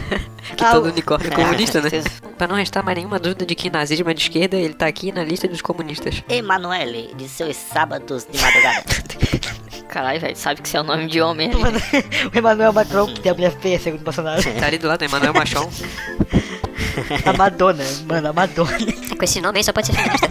Que 0.58 0.63
Ah, 0.63 0.72
todo 0.72 0.88
unicórnio 0.89 1.32
é 1.32 1.36
comunista, 1.36 1.80
né? 1.82 1.89
Pra 2.38 2.48
não 2.48 2.56
restar 2.56 2.84
mais 2.84 2.98
nenhuma 2.98 3.19
dúvida 3.19 3.45
de 3.45 3.54
que 3.56 3.69
nazismo 3.69 4.10
é 4.10 4.13
de 4.13 4.22
esquerda, 4.22 4.58
ele 4.58 4.74
tá 4.74 4.88
aqui 4.88 5.12
na 5.12 5.24
lista 5.24 5.48
dos 5.48 5.62
comunistas. 5.62 6.24
Emanuele 6.28 7.13
de 7.15 7.30
seus 7.30 7.56
sábados 7.56 8.26
de 8.30 8.39
madrugada. 8.41 8.84
Caralho, 9.89 10.19
velho, 10.19 10.36
sabe 10.36 10.62
que 10.62 10.67
isso 10.67 10.78
é 10.78 10.82
o 10.82 10.84
nome 10.84 11.08
de 11.08 11.19
homem. 11.22 11.50
O 12.34 12.38
Emmanuel 12.38 12.74
Macron, 12.74 13.08
que 13.08 13.19
tem 13.22 13.32
a 13.32 13.36
mulher 13.36 13.52
feia, 13.60 13.80
segundo 13.80 14.02
o 14.02 14.04
Bolsonaro. 14.04 14.41
Tá 14.60 14.67
ali 14.67 14.78
do 14.78 14.88
lado, 14.88 15.04
Emanuel 15.04 15.34
Machon. 15.34 15.69
A 17.26 17.34
Madonna, 17.34 17.84
mano, 18.08 18.30
a 18.30 18.34
Madonna. 18.34 18.78
Com 19.17 19.24
esse 19.24 19.41
nome 19.41 19.58
aí 19.60 19.63
só 19.63 19.72
pode 19.74 19.88
ser 19.88 19.93
feminista. 19.93 20.30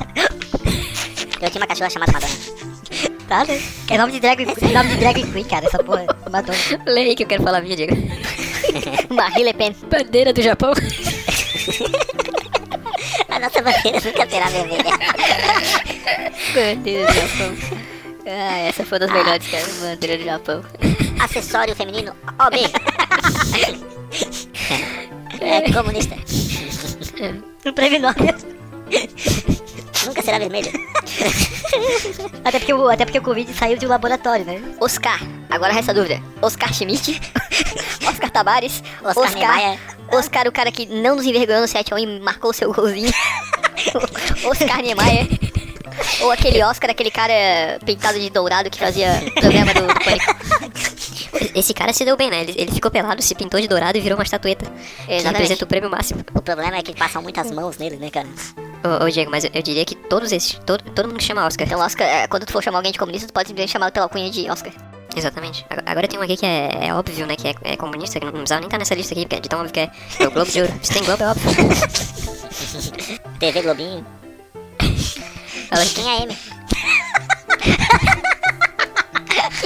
Eu 1.40 1.50
tinha 1.50 1.60
uma 1.62 1.66
cachorra 1.66 1.90
chamada 1.90 2.12
Madonna. 2.12 2.34
Tá, 3.28 3.44
né? 3.44 3.60
É 3.90 3.98
nome 3.98 4.12
de 4.12 4.20
drag, 4.20 4.42
é 4.42 4.72
nome 4.72 4.88
de 4.90 4.96
drag 4.96 5.22
queen, 5.32 5.44
cara, 5.44 5.66
essa 5.66 5.82
porra. 5.82 6.06
Madonna. 6.30 6.58
Lê 6.86 7.00
aí 7.02 7.14
que 7.16 7.24
eu 7.24 7.26
quero 7.26 7.42
falar 7.42 7.58
a 7.58 7.60
minha, 7.60 7.76
Diego. 7.76 7.94
Marie 9.10 9.44
Le 9.44 9.52
Pen. 9.54 9.74
Bandeira 9.88 10.32
do 10.32 10.42
Japão. 10.42 10.72
A 13.28 13.38
nossa 13.38 13.62
bandeira 13.62 14.00
nunca 14.04 14.28
será 14.28 14.46
vermelha. 14.46 14.84
Bandeira 16.54 17.06
do 17.06 17.12
Japão. 17.12 17.56
Ah, 18.26 18.58
essa 18.58 18.84
foi 18.84 18.98
uma 18.98 19.06
das 19.06 19.12
melhores, 19.16 19.46
cara. 19.48 19.64
Bandeira 19.80 20.18
do 20.18 20.24
Japão. 20.24 20.64
Acessório 21.20 21.76
feminino 21.76 22.14
OB. 22.38 22.56
É 25.40 25.72
comunista. 25.72 26.16
Não 27.64 27.72
preve 27.72 27.98
nome. 27.98 28.16
Nunca 30.08 30.22
será 30.22 30.38
vermelho. 30.38 30.70
Até 32.44 32.58
porque, 32.58 32.72
o, 32.72 32.88
até 32.88 33.04
porque 33.04 33.18
o 33.18 33.22
Covid 33.22 33.52
saiu 33.52 33.76
de 33.76 33.84
um 33.84 33.90
laboratório, 33.90 34.44
né? 34.44 34.62
Oscar. 34.80 35.20
Agora 35.50 35.72
resta 35.72 35.92
dúvida. 35.92 36.22
Oscar 36.40 36.72
Schmidt. 36.72 37.20
Oscar 38.08 38.30
Tabares. 38.30 38.82
Oscar 39.04 39.34
Niemeyer. 39.34 39.78
Oscar, 40.10 40.48
o 40.48 40.52
cara 40.52 40.72
que 40.72 40.86
não 40.86 41.16
nos 41.16 41.26
envergonhou 41.26 41.60
no 41.60 41.68
7x1 41.68 42.00
e 42.00 42.20
marcou 42.20 42.54
seu 42.54 42.72
golzinho. 42.72 43.12
Oscar 44.48 44.80
Niemeyer. 44.80 45.28
Ou 46.22 46.30
aquele 46.30 46.62
Oscar, 46.62 46.90
aquele 46.90 47.10
cara 47.10 47.78
pintado 47.84 48.18
de 48.18 48.30
dourado 48.30 48.70
que 48.70 48.78
fazia 48.78 49.22
programa 49.38 49.74
do, 49.74 49.86
do 49.86 49.94
Pânico. 50.00 50.36
Esse 51.54 51.74
cara 51.74 51.92
se 51.92 52.04
deu 52.04 52.16
bem, 52.16 52.30
né? 52.30 52.40
Ele, 52.40 52.54
ele 52.56 52.72
ficou 52.72 52.90
pelado, 52.90 53.20
se 53.20 53.34
pintou 53.34 53.60
de 53.60 53.68
dourado 53.68 53.98
e 53.98 54.00
virou 54.00 54.16
uma 54.16 54.24
estatueta. 54.24 54.64
Que 55.06 55.18
representa 55.22 55.64
o 55.64 55.68
prêmio 55.68 55.90
máximo. 55.90 56.24
O 56.34 56.40
problema 56.40 56.78
é 56.78 56.82
que 56.82 56.94
passam 56.94 57.20
muitas 57.20 57.50
mãos 57.50 57.76
nele, 57.76 57.96
né, 57.96 58.08
cara? 58.10 58.28
Ô, 58.84 59.04
ô, 59.04 59.10
Diego, 59.10 59.30
mas 59.30 59.44
eu, 59.44 59.50
eu 59.54 59.62
diria 59.62 59.84
que 59.84 59.94
todos 59.94 60.30
esses, 60.32 60.54
todo, 60.64 60.82
todo 60.92 61.08
mundo 61.08 61.22
chama 61.22 61.44
Oscar. 61.46 61.66
Então, 61.66 61.80
Oscar, 61.80 62.06
é, 62.06 62.26
quando 62.28 62.46
tu 62.46 62.52
for 62.52 62.62
chamar 62.62 62.78
alguém 62.78 62.92
de 62.92 62.98
comunista, 62.98 63.26
tu 63.26 63.32
pode 63.32 63.48
simplesmente 63.48 63.72
chamar 63.72 63.90
pela 63.90 64.08
cunha 64.08 64.30
de 64.30 64.48
Oscar. 64.50 64.72
Exatamente. 65.16 65.66
Agora, 65.84 66.06
tem 66.06 66.18
um 66.18 66.22
aqui 66.22 66.36
que 66.36 66.46
é, 66.46 66.86
é 66.88 66.94
óbvio, 66.94 67.26
né? 67.26 67.34
Que 67.34 67.48
é, 67.48 67.54
é 67.64 67.76
comunista, 67.76 68.20
que 68.20 68.24
não, 68.26 68.32
não 68.32 68.40
precisava 68.40 68.60
nem 68.60 68.68
estar 68.68 68.78
nessa 68.78 68.94
lista 68.94 69.14
aqui, 69.14 69.22
porque 69.22 69.36
é 69.36 69.40
de 69.40 69.48
tão 69.48 69.58
óbvio 69.60 69.72
que 69.72 69.80
é, 69.80 69.90
é 70.20 70.28
o 70.28 70.30
Globo 70.30 70.50
de 70.50 70.60
Ouro. 70.60 70.72
Se 70.82 70.92
tem 70.92 71.02
Globo, 71.02 71.24
é 71.24 71.28
óbvio. 71.28 71.50
TV 73.40 73.62
Globinho. 73.62 74.06
Ela- 75.70 75.84
Quem 75.86 76.08
é 76.10 76.22
M? 76.22 76.36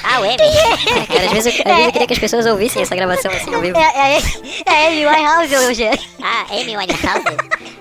ah, 0.02 0.20
o 0.20 0.24
M. 0.24 0.37
É, 0.40 1.07
cara, 1.07 1.26
às 1.26 1.33
vezes, 1.33 1.59
eu, 1.59 1.72
às 1.72 1.76
vezes 1.76 1.87
eu 1.87 1.92
queria 1.92 2.07
que 2.07 2.12
as 2.12 2.18
pessoas 2.18 2.46
ouvissem 2.46 2.83
essa 2.83 2.94
gravação 2.94 3.31
assim 3.31 3.55
ao 3.55 3.61
vivo. 3.61 3.78
É, 3.78 4.16
é, 4.16 4.22
é 4.66 4.88
Amy 4.88 5.07
Winehouse, 5.07 5.57
hoje. 5.57 5.85
Ah, 6.22 6.46
Amy 6.50 6.76
Winehouse. 6.76 7.72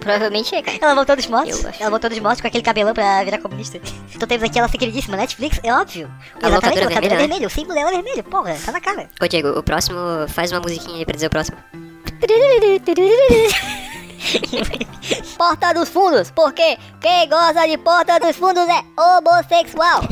Provavelmente 0.00 0.54
é, 0.54 0.62
cara. 0.62 0.78
Ela 0.80 0.94
voltou 0.94 1.16
dos 1.16 1.26
mortos. 1.26 1.64
Ela 1.80 1.90
voltou 1.90 2.08
dos 2.08 2.18
mortos 2.18 2.40
com 2.40 2.46
aquele 2.46 2.62
cabelão 2.62 2.94
pra 2.94 3.24
virar 3.24 3.38
comunista. 3.38 3.80
Então 4.14 4.28
temos 4.28 4.44
aqui 4.44 4.58
a 4.58 4.62
nossa 4.62 4.78
queridíssima 4.78 5.16
Netflix, 5.16 5.60
é 5.62 5.72
óbvio. 5.72 6.10
A 6.42 6.48
locadora 6.48 6.88
vermelha, 6.88 7.10
né? 7.10 7.16
vermelha, 7.16 7.46
o 7.46 7.50
símbolo 7.50 7.78
é 7.78 7.90
vermelho, 7.90 8.24
porra, 8.24 8.56
tá 8.64 8.72
na 8.72 8.80
cara. 8.80 9.08
Ô, 9.20 9.26
Diego, 9.26 9.58
o 9.58 9.62
próximo, 9.62 9.98
faz 10.28 10.52
uma 10.52 10.60
musiquinha 10.60 10.98
aí 10.98 11.04
pra 11.04 11.14
dizer 11.14 11.26
o 11.26 11.30
próximo. 11.30 11.56
Porta 15.36 15.72
dos 15.72 15.88
Fundos, 15.88 16.30
porque 16.30 16.78
quem 17.00 17.28
gosta 17.28 17.66
de 17.66 17.78
Porta 17.78 18.18
dos 18.18 18.36
Fundos 18.36 18.66
é 18.68 18.82
homossexual, 19.00 20.02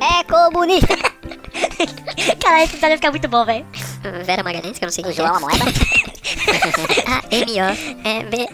é 0.00 0.24
comunista. 0.24 0.96
Cara, 2.42 2.62
esse 2.62 2.72
episódio 2.74 2.88
vai 2.88 2.96
ficar 2.96 3.10
muito 3.10 3.28
bom, 3.28 3.44
velho. 3.44 3.66
Vera 4.24 4.42
Magalhães, 4.42 4.78
que 4.78 4.84
eu 4.84 4.86
não 4.86 4.92
sei 4.92 5.04
quem 5.04 5.12
João 5.12 5.28
é. 5.34 5.36
Amoeba. 5.36 5.64
A-M-O-E-B... 7.30 8.48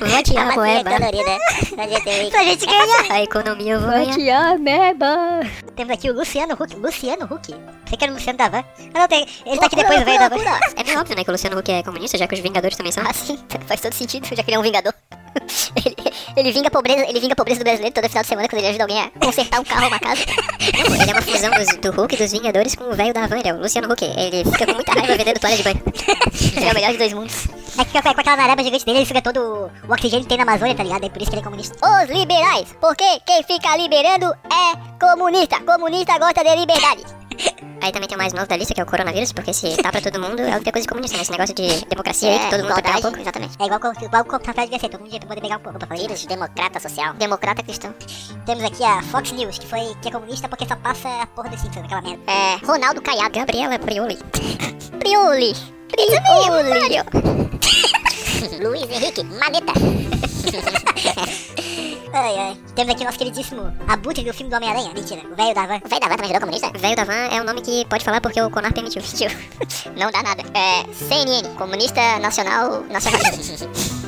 Vote 0.00 0.36
a 0.36 0.44
moeba. 0.52 0.90
colorida. 0.90 1.38
A 1.78 1.86
gente 1.86 2.30
Pra 2.30 2.44
gente 2.44 2.66
ganhar. 2.66 3.12
A 3.12 3.22
economia 3.22 3.74
eu 3.74 3.80
vou. 3.80 3.90
Vote 3.90 4.30
a 4.30 4.58
meba. 4.58 5.40
Temos 5.74 5.92
aqui 5.92 6.10
o 6.10 6.14
Luciano 6.14 6.54
Huck. 6.54 6.74
Luciano 6.76 7.24
Huck? 7.24 7.54
Você 7.86 7.96
quer 7.96 8.10
o 8.10 8.14
Luciano 8.14 8.38
Davan? 8.38 8.64
Ah, 8.94 9.00
não, 9.00 9.08
tem. 9.08 9.26
Ele 9.44 9.58
tá 9.58 9.66
aqui 9.66 9.76
depois, 9.76 10.02
velho. 10.02 10.16
É 10.76 10.84
meio 10.84 11.00
óbvio, 11.00 11.16
né, 11.16 11.24
que 11.24 11.30
o 11.30 11.32
Luciano 11.32 11.58
Huck 11.58 11.72
é 11.72 11.82
comunista, 11.82 12.18
já 12.18 12.26
que 12.26 12.34
os 12.34 12.40
Vingadores 12.40 12.76
também 12.76 12.92
são. 12.92 13.04
Ah, 13.06 13.12
sim, 13.12 13.38
faz 13.66 13.80
todo 13.80 13.92
sentido, 13.94 14.26
já 14.26 14.42
que 14.42 14.50
ele 14.50 14.56
é 14.56 14.58
um 14.58 14.62
vingador. 14.62 14.92
Ele, 15.76 15.94
ele 16.36 16.52
vinga 16.52 16.68
a 16.68 16.70
pobreza, 16.70 17.04
ele 17.08 17.20
vinga 17.20 17.34
pobreza 17.34 17.60
do 17.60 17.64
brasileiro 17.64 17.94
todo 17.94 18.08
final 18.08 18.22
de 18.22 18.28
semana 18.28 18.48
quando 18.48 18.58
ele 18.60 18.68
ajuda 18.68 18.84
alguém 18.84 19.00
a 19.00 19.10
consertar 19.24 19.60
um 19.60 19.64
carro 19.64 19.82
ou 19.82 19.88
uma 19.88 19.98
casa. 19.98 20.22
Não, 20.88 20.94
ele 21.02 21.10
é 21.10 21.14
uma 21.14 21.22
fusão 21.22 21.50
dos- 21.50 21.76
do 21.76 21.90
Hulk, 21.90 22.16
dos 22.16 22.32
Vingadores, 22.32 22.74
com 22.74 22.84
o 22.84 22.94
velho 22.94 23.12
da 23.14 23.26
Van, 23.26 23.38
ele 23.38 23.48
é 23.48 23.54
o 23.54 23.58
Luciano 23.60 23.90
Huck. 23.92 24.04
Ele 24.04 24.44
fica 24.50 24.66
com 24.66 24.74
muita 24.74 24.92
raiva 24.92 25.16
vendendo 25.16 25.40
toalha 25.40 25.56
de 25.56 25.62
banho. 25.62 25.82
Ele 26.56 26.64
é 26.66 26.70
o 26.70 26.74
melhor 26.74 26.92
de 26.92 26.98
dois 26.98 27.12
mundos. 27.12 27.46
É 27.78 27.84
que 27.84 28.02
com 28.02 28.08
aquela 28.20 28.36
nareba 28.36 28.62
gigante 28.62 28.84
dele, 28.86 28.98
ele 28.98 29.06
suga 29.06 29.20
todo 29.20 29.70
o 29.86 29.92
oxigênio 29.92 30.22
que 30.24 30.28
tem 30.28 30.38
na 30.38 30.44
Amazônia, 30.44 30.74
tá 30.74 30.82
ligado? 30.82 31.04
É 31.04 31.08
por 31.10 31.20
isso 31.20 31.30
que 31.30 31.36
ele 31.36 31.42
é 31.42 31.44
comunista. 31.44 31.76
Os 31.86 32.08
liberais, 32.10 32.68
porque 32.80 33.04
quem 33.26 33.42
fica 33.42 33.76
liberando 33.76 34.26
é 34.26 34.98
comunista. 34.98 35.60
Comunista 35.60 36.18
gosta 36.18 36.42
de 36.42 36.56
liberdade. 36.56 37.02
Aí 37.80 37.92
também 37.92 38.08
tem 38.08 38.16
o 38.16 38.18
mais 38.18 38.32
novo 38.32 38.46
da 38.46 38.56
lista, 38.56 38.74
que 38.74 38.80
é 38.80 38.84
o 38.84 38.86
coronavírus, 38.86 39.32
porque 39.32 39.52
se 39.52 39.76
tá 39.76 39.92
pra 39.92 40.00
todo 40.00 40.18
mundo, 40.20 40.40
é 40.40 40.54
outra 40.56 40.72
coisa 40.72 40.82
de 40.84 40.88
comunista, 40.88 41.16
né? 41.16 41.22
Esse 41.22 41.30
negócio 41.30 41.54
de 41.54 41.84
democracia 41.86 42.30
aí, 42.32 42.38
que 42.38 42.50
todo 42.50 42.60
mundo 42.62 42.72
vai 42.72 42.82
pegar 42.82 42.98
um 42.98 43.02
pouco. 43.02 43.20
Exatamente. 43.20 43.54
É 43.60 43.64
igual, 43.64 43.80
igual 44.02 44.22
o 44.22 44.26
papel 44.26 44.54
devia 44.64 44.78
ser, 44.78 44.88
todo 44.88 45.00
mundo 45.00 45.10
devia 45.10 45.26
poder 45.26 45.40
pegar 45.40 45.56
um 45.58 45.60
pouco. 45.60 45.78
Vírus 45.94 46.26
democrata 46.26 46.80
social. 46.80 47.14
Democrata 47.14 47.62
cristão. 47.62 47.94
Temos 48.44 48.64
aqui 48.64 48.82
a 48.82 49.02
Fox 49.02 49.32
News, 49.32 49.58
que 49.58 49.66
foi 49.66 49.94
que 50.02 50.08
é 50.08 50.10
comunista 50.10 50.48
porque 50.48 50.66
só 50.66 50.74
passa 50.76 51.22
a 51.22 51.26
porra 51.26 51.50
dos 51.50 51.60
Simpsons, 51.60 51.84
aquela 51.84 52.02
merda. 52.02 52.22
É, 52.26 52.56
Ronaldo 52.66 53.00
Caiado. 53.02 53.30
Gabriela 53.38 53.78
Prioli. 53.78 54.18
Prioli. 54.98 55.54
Prioli. 55.88 57.04
Luiz 58.60 58.90
Henrique 58.90 59.22
Maneta. 59.24 59.72
Ai, 62.18 62.34
ai. 62.38 62.56
Temos 62.74 62.94
aqui 62.94 63.02
o 63.02 63.04
nosso 63.06 63.18
queridíssimo 63.18 63.72
Abutre 63.86 64.24
do 64.24 64.32
filme 64.32 64.48
do 64.50 64.56
Homem-Aranha. 64.56 64.90
Mentira, 64.94 65.20
o 65.30 65.34
velho 65.36 65.54
da 65.54 65.66
van. 65.66 65.80
O 65.84 65.88
velho 65.88 66.00
da 66.00 66.08
van 66.08 66.16
também 66.16 66.26
virou 66.28 66.40
comunista? 66.40 66.70
Velho 66.78 66.96
da 66.96 67.04
van 67.04 67.12
é 67.30 67.40
um 67.40 67.44
nome 67.44 67.60
que 67.60 67.84
pode 67.86 68.04
falar 68.04 68.20
porque 68.22 68.40
o 68.40 68.50
Conar 68.50 68.72
permitiu. 68.72 69.02
Não 69.96 70.10
dá 70.10 70.22
nada. 70.22 70.42
É, 70.54 70.84
CNN, 70.94 71.54
Comunista 71.56 72.18
Nacional 72.18 72.82
Nacionalista. 72.90 73.66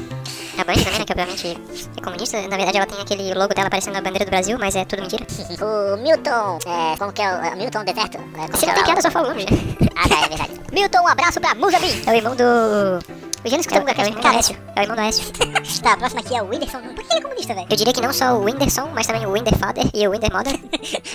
A 0.59 0.65
Band 0.65 0.75
também, 0.75 0.99
né, 0.99 1.05
que 1.05 1.13
obviamente 1.13 1.57
é 1.97 2.01
comunista. 2.03 2.43
Na 2.49 2.57
verdade, 2.57 2.79
ela 2.79 2.87
tem 2.87 3.01
aquele 3.01 3.33
logo 3.33 3.55
dela 3.55 3.71
parecendo 3.71 3.97
a 3.97 4.01
bandeira 4.01 4.25
do 4.25 4.29
Brasil, 4.31 4.59
mas 4.59 4.75
é 4.75 4.85
tudo 4.85 5.03
mentira. 5.03 5.25
o 5.63 5.97
Milton, 5.99 6.59
é, 6.67 6.97
como 6.99 7.13
que 7.13 7.23
é 7.23 7.31
o 7.33 7.45
é, 7.45 7.55
Milton 7.55 7.85
Deserto? 7.85 8.17
É, 8.19 8.49
que 8.59 8.67
não 8.67 8.73
é 8.73 8.83
tem 8.83 8.95
o- 8.95 9.03
só 9.03 9.09
fala 9.09 9.29
o 9.29 9.31
nome. 9.31 9.47
Ah, 9.95 10.09
tá, 10.09 10.25
é 10.25 10.29
verdade. 10.29 10.61
Milton, 10.73 10.99
um 11.03 11.07
abraço 11.07 11.41
pra 11.41 11.55
Muzambi. 11.55 12.03
É 12.05 12.11
o 12.11 12.15
irmão 12.15 12.35
do... 12.35 13.28
O 13.45 13.49
Gênesis 13.49 13.71
É 13.73 13.79
o- 13.79 13.85
Catunga, 13.85 13.93
é 13.93 13.95
o 13.95 14.01
é 14.01 14.05
o 14.05 14.09
irmão 14.09 14.21
do 14.23 14.29
Aécio. 14.37 14.57
É 14.75 14.81
o 14.81 14.83
irmão 14.83 14.97
do 14.97 15.03
Aécio. 15.03 15.25
Tá, 15.83 15.93
a 15.93 15.97
próxima 15.97 16.21
aqui 16.21 16.35
é 16.37 16.43
o 16.43 16.49
Whindersson. 16.49 16.81
Por 16.81 16.95
que 17.05 17.13
ele 17.13 17.19
é 17.19 17.23
comunista, 17.23 17.55
velho? 17.55 17.67
Eu 17.71 17.77
diria 17.77 17.93
que 17.93 18.01
não 18.01 18.13
só 18.13 18.35
o 18.35 18.45
Whindersson, 18.45 18.89
mas 18.95 19.07
também 19.07 19.25
o 19.27 19.31
Whinderfather 19.31 19.85
e 19.95 20.07
o 20.07 20.11
Whindermother. 20.11 20.59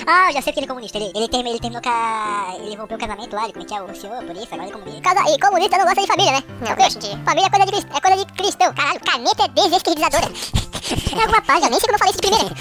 Ah, 0.07 0.27
eu 0.29 0.33
já 0.33 0.41
sei 0.41 0.53
porque 0.53 0.59
ele 0.59 0.65
é 0.65 0.67
comunista. 0.67 0.97
Ele, 0.97 1.11
ele, 1.15 1.27
terminou, 1.27 1.51
ele 1.53 1.59
terminou 1.59 1.81
com 1.81 1.89
a... 1.89 2.55
Ele 2.59 2.75
rompeu 2.75 2.97
o 2.97 2.99
casamento 2.99 3.35
lá, 3.35 3.43
ele 3.43 3.53
como 3.53 3.65
é 3.65 3.67
que 3.67 3.73
é 3.75 3.81
o 3.81 3.95
senhor, 3.95 4.23
por 4.23 4.35
isso, 4.35 4.47
agora 4.51 4.63
ele 4.63 4.71
é 4.71 4.73
comunista. 4.73 5.01
Casa, 5.01 5.29
e 5.31 5.39
comunista 5.39 5.77
não 5.77 5.85
gosta 5.85 6.01
de 6.01 6.07
família, 6.07 6.31
né? 6.33 6.43
Não, 6.61 6.75
gosta 6.75 6.99
de- 6.99 7.23
Família 7.23 7.47
é 7.47 7.49
coisa 7.49 7.65
de, 7.65 7.71
crist- 7.71 7.87
é 7.95 8.01
coisa 8.01 8.25
de 8.25 8.33
cristão. 8.33 8.73
Caralho, 8.73 8.99
caneta 9.01 9.43
é 9.43 9.47
desesquerdizadora. 9.49 10.25
é 11.15 11.21
alguma 11.21 11.41
página, 11.41 11.67
eu 11.67 11.71
nem 11.71 11.79
sei 11.79 11.87
como 11.87 11.95
eu 11.95 11.99
falei 11.99 12.11
isso 12.13 12.21
de 12.21 12.27
primeira. 12.29 12.55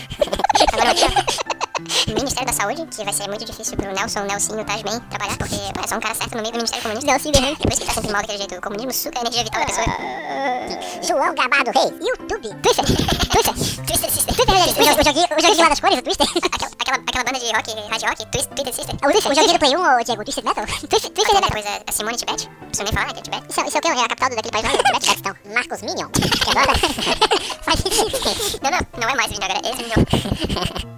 Agora. 0.72 1.61
Ministério 2.08 2.46
da 2.46 2.52
Saúde, 2.52 2.86
que 2.86 3.04
vai 3.04 3.12
ser 3.12 3.28
muito 3.28 3.44
difícil 3.44 3.76
pro 3.76 3.92
Nelson, 3.92 4.20
Nelsinho, 4.24 4.64
Tasman 4.64 5.00
trabalhar, 5.10 5.36
porque 5.38 5.54
é 5.56 5.86
só 5.88 5.96
um 5.96 6.00
cara 6.00 6.14
certo 6.14 6.34
no 6.36 6.42
meio 6.42 6.52
do 6.52 6.56
Ministério 6.58 6.82
Comunista. 6.82 7.10
Nelson 7.12 7.28
É 7.30 7.56
por 7.56 7.72
isso 7.72 7.80
que 7.80 7.86
tá 7.86 7.92
sempre 7.94 8.12
mal 8.12 8.20
daquele 8.22 8.38
jeito. 8.38 8.54
O 8.56 8.60
comunismo 8.60 8.92
suca 8.92 9.18
a 9.18 9.20
energia 9.22 9.44
vital 9.44 9.60
da 9.60 9.66
pessoa. 9.66 9.86
João 11.02 11.34
Gabado 11.34 11.70
Reis. 11.70 11.92
YouTube. 12.00 12.48
Twister. 12.62 12.84
Twister. 13.32 13.54
Twister 13.86 14.10
Sister. 14.10 14.34
Twister, 14.34 14.82
O, 14.82 14.84
jo- 14.84 15.00
o 15.00 15.04
joguinho, 15.04 15.26
o 15.36 15.40
joguinho 15.40 15.62
lá 15.62 15.68
das 15.68 15.80
cores, 15.80 15.98
o 15.98 16.02
Twister. 16.02 16.26
Aquela, 16.82 17.24
banda 17.24 17.38
de 17.38 17.46
rock, 17.52 17.70
hard 17.90 18.02
rock, 18.02 18.26
Twist, 18.32 18.48
Twitter 18.48 18.74
Sister. 18.74 18.94
O, 19.02 19.08
o 19.08 19.34
joguinho 19.34 19.52
do 19.52 19.58
Play 19.58 19.76
1, 19.76 19.80
ô 19.80 20.04
Diego, 20.04 20.22
o 20.22 20.24
Twisted 20.24 20.44
Metal. 20.44 20.64
Twister, 20.66 21.10
Twister 21.10 21.34
Metal. 21.34 21.50
coisa, 21.50 21.68
a 21.86 21.92
Simone 21.92 22.16
Tibet. 22.16 22.48
Não 22.48 22.66
preciso 22.68 22.84
nem 22.84 22.92
falar, 22.92 23.06
né, 23.06 23.12
que 23.14 23.18
é 23.18 23.22
Tibete. 23.22 23.46
Isso, 23.50 23.60
é- 23.60 23.68
isso 23.68 23.76
é 23.76 23.78
o 23.78 23.82
quê? 23.82 23.88
É 23.88 24.04
a 24.04 24.08
capital 24.08 24.30
daquele 24.30 24.50
país 24.50 24.64
lá? 24.64 24.70
Tibete, 24.82 25.06
Paquistão. 25.06 25.36
Marcos 25.54 25.82
Minion. 25.82 26.08
Que 26.10 26.50
agora 26.50 26.74
faz 27.62 27.80
sentido. 27.80 28.60
Não, 28.62 28.70
não, 28.70 28.80
não 28.98 29.08
é 29.10 29.14
mais 29.14 29.30
Minion 29.30 29.44
agora, 29.44 29.60
é 29.64 29.68
ex-Minion. 29.68 30.92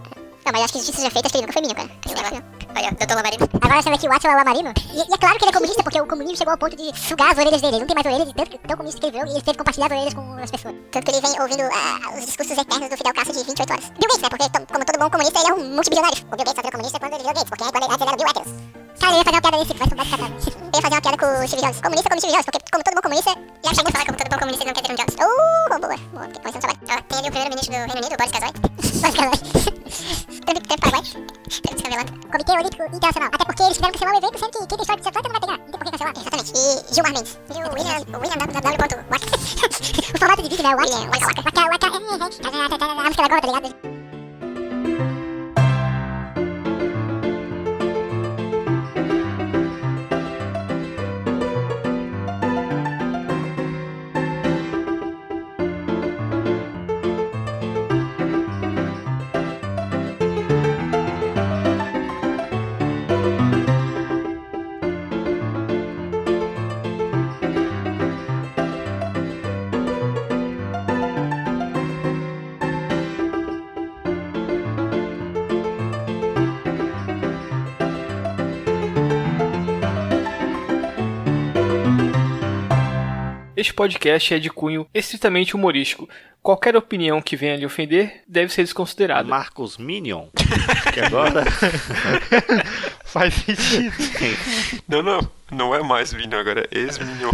Não, 0.45 0.53
mas 0.53 0.63
acho 0.65 0.73
que 0.75 0.79
justiça 0.81 1.03
já 1.03 1.11
feita, 1.11 1.27
acho 1.27 1.33
que 1.33 1.39
ele 1.39 1.47
nunca 1.47 1.53
foi 1.55 1.63
Minion, 1.63 1.77
cara. 1.77 1.91
Sei 2.05 2.15
lá. 2.15 2.43
Olha, 2.77 2.91
doutor 2.91 3.17
Lamarino. 3.17 3.49
Agora 3.63 3.81
você 3.83 3.89
vê 3.89 3.95
aqui 3.97 4.09
o 4.09 4.13
Atila 4.13 4.35
Lamarino. 4.35 4.73
E, 4.93 4.99
e 4.99 5.15
é 5.15 5.17
claro 5.17 5.39
que 5.39 5.45
ele 5.45 5.51
é 5.51 5.55
comunista, 5.55 5.83
porque 5.83 6.01
o 6.01 6.07
comunismo 6.07 6.37
chegou 6.37 6.53
ao 6.53 6.59
ponto 6.59 6.77
de 6.77 6.93
sugar 6.99 7.33
as 7.33 7.39
orelhas 7.39 7.63
dele. 7.63 7.77
Ele 7.77 7.81
não 7.81 7.87
tem 7.87 7.95
mais 7.95 8.07
orelhas, 8.07 8.29
de 8.29 8.35
tanto 8.35 8.51
que- 8.51 8.59
tão 8.59 8.77
comunista 8.77 9.01
que 9.01 9.07
ele 9.07 9.13
virou, 9.17 9.27
e 9.29 9.31
ele 9.37 9.41
teve 9.43 9.53
que 9.53 9.59
compartilhar 9.59 9.87
as 9.87 9.93
orelhas 9.93 10.15
com 10.15 10.25
as 10.43 10.51
pessoas. 10.51 10.75
Tanto 10.91 11.05
que 11.07 11.11
ele 11.17 11.21
vem 11.25 11.41
ouvindo 11.41 11.63
ah, 11.73 12.13
os 12.19 12.27
discursos 12.27 12.59
eternos 12.59 12.89
do 12.91 12.97
Fidel 12.97 13.15
Castro 13.15 13.33
de 13.33 13.45
28 13.45 13.73
horas. 13.73 13.85
Bill 13.95 14.09
Gates, 14.11 14.21
né? 14.23 14.29
Porque, 14.29 14.47
to- 14.51 14.67
como 14.73 14.85
todo 14.85 14.99
bom 14.99 15.11
comunista, 15.11 15.39
ele 15.41 15.49
é 15.49 15.55
um 15.55 15.65
multibilionário. 15.75 16.19
O 16.19 16.37
Bill 16.37 16.45
Gates 16.45 16.55
só 16.55 16.63
virou 16.63 16.73
comunista 16.77 16.99
quando 17.01 17.13
ele 17.15 17.23
virou 17.25 17.35
Gates, 17.35 17.49
porque 17.51 17.65
quando 17.65 17.85
ele, 17.85 17.93
antes 17.95 18.03
ele 18.05 18.11
era 18.11 18.19
Bill 18.19 18.29
Etheros. 18.29 18.53
Cara, 19.01 19.13
eu 19.13 19.19
ia 19.19 19.25
fazer 19.25 19.37
uma 19.37 19.43
piada 19.43 19.59
desse, 19.65 19.75
vai 19.75 19.89
sobrar 19.89 20.05
de 20.05 20.11
catado. 20.13 20.35
Eu 20.35 20.75
ia 20.75 20.83
fazer 20.85 20.95
uma 20.95 21.03
piada 21.05 21.19
com 21.19 21.27
o 21.31 21.49
Steve 21.49 21.63
Jobs. 21.65 21.81
Comunista 21.81 22.09
como 22.11 22.21
Steve 22.21 22.33
Jobs, 22.35 22.47
porque 22.51 22.59
como 22.75 22.83
todo 22.85 22.95
bom 22.95 23.03
comunista, 23.07 23.31
ele 23.33 23.69
acha 23.73 23.81
que 23.85 23.93
falar 23.95 24.05
como 24.07 24.19
todo 24.19 24.29
bom 24.35 24.39
comunista 24.45 24.63
ele 24.65 24.71
não 24.71 24.77
quer 24.77 24.85
ter 24.85 24.93
um 24.93 24.99
Jobs. 25.01 25.15
Uh, 25.15 25.79
boa. 25.81 25.97
Boa, 26.13 26.25
tem 26.29 26.33
que 26.35 26.41
começar 26.45 26.59
um 26.59 26.65
trabalho. 26.67 26.81
Ó, 26.85 26.97
tem 27.09 27.19
ali 27.23 27.29
o 27.29 27.33
primeiro-ministro 27.33 27.73
do 27.73 27.81
Reino 27.89 28.01
Unido, 28.03 28.17
Boris 28.19 28.33
Casoy. 28.35 28.53
Boris 29.01 29.17
Casoy. 29.17 30.34
Teve 30.41 30.61
ter 30.61 30.79
Paraguai. 30.81 31.03
Teve 31.05 31.75
descabelado. 31.75 32.13
Comitê 32.31 32.53
Olímpico 32.53 32.83
Internacional. 32.85 33.31
Até 33.33 33.45
porque 33.45 33.63
eles 33.63 33.75
tiveram 33.77 33.93
que 33.93 33.99
cancelar 33.99 34.15
o 34.15 34.19
evento, 34.19 34.39
sendo 34.39 34.51
que 34.51 34.77
quem 34.77 34.85
sorte 34.85 34.99
de 34.99 35.03
ser 35.05 35.09
atleta 35.11 35.29
não 35.29 35.35
vai 35.35 35.41
pegar. 35.41 35.59
Não 35.59 35.65
tem 35.65 35.79
por 35.79 35.85
que 35.85 35.91
cancelar. 35.93 36.15
Exatamente. 36.17 36.53
E 36.55 36.95
Gilmar 36.95 37.13
Mendes. 37.13 37.39
E 37.51 37.53
o 37.53 37.69
William, 37.75 38.01
o 38.13 38.21
William 38.21 38.39
www.wack. 38.39 39.25
O 40.15 40.19
formato 40.19 40.43
de 40.43 40.49
vídeo, 40.49 40.63
né? 40.63 40.75
O 40.75 40.79
Waka, 40.79 40.97
Waka, 40.97 41.29
Waka, 41.43 41.61
Waka, 41.71 41.71
Waka, 41.71 41.87
a 41.87 42.01
música 43.05 43.23
da 43.23 43.29
Goma, 43.29 43.41
tá 43.41 43.47
ligado? 43.47 43.95
Este 83.65 83.73
podcast 83.73 84.35
é 84.35 84.39
de 84.39 84.51
cunho 84.51 84.87
estritamente 84.93 85.57
humorístico. 85.57 86.07
Qualquer 86.43 86.77
opinião 86.77 87.23
que 87.23 87.35
venha 87.35 87.57
lhe 87.57 87.65
ofender 87.65 88.21
deve 88.29 88.53
ser 88.53 88.63
desconsiderada. 88.63 89.27
Marcos 89.27 89.79
Minion. 89.79 90.27
Que 90.93 91.01
agora. 91.01 91.45
Faz 93.07 93.33
sentido. 93.33 93.95
Não, 94.87 95.03
não. 95.03 95.31
Não 95.51 95.75
é 95.75 95.83
mais 95.83 96.13
Minion 96.13 96.41
agora, 96.41 96.69
é 96.71 96.79
ex-Minion. 96.79 97.31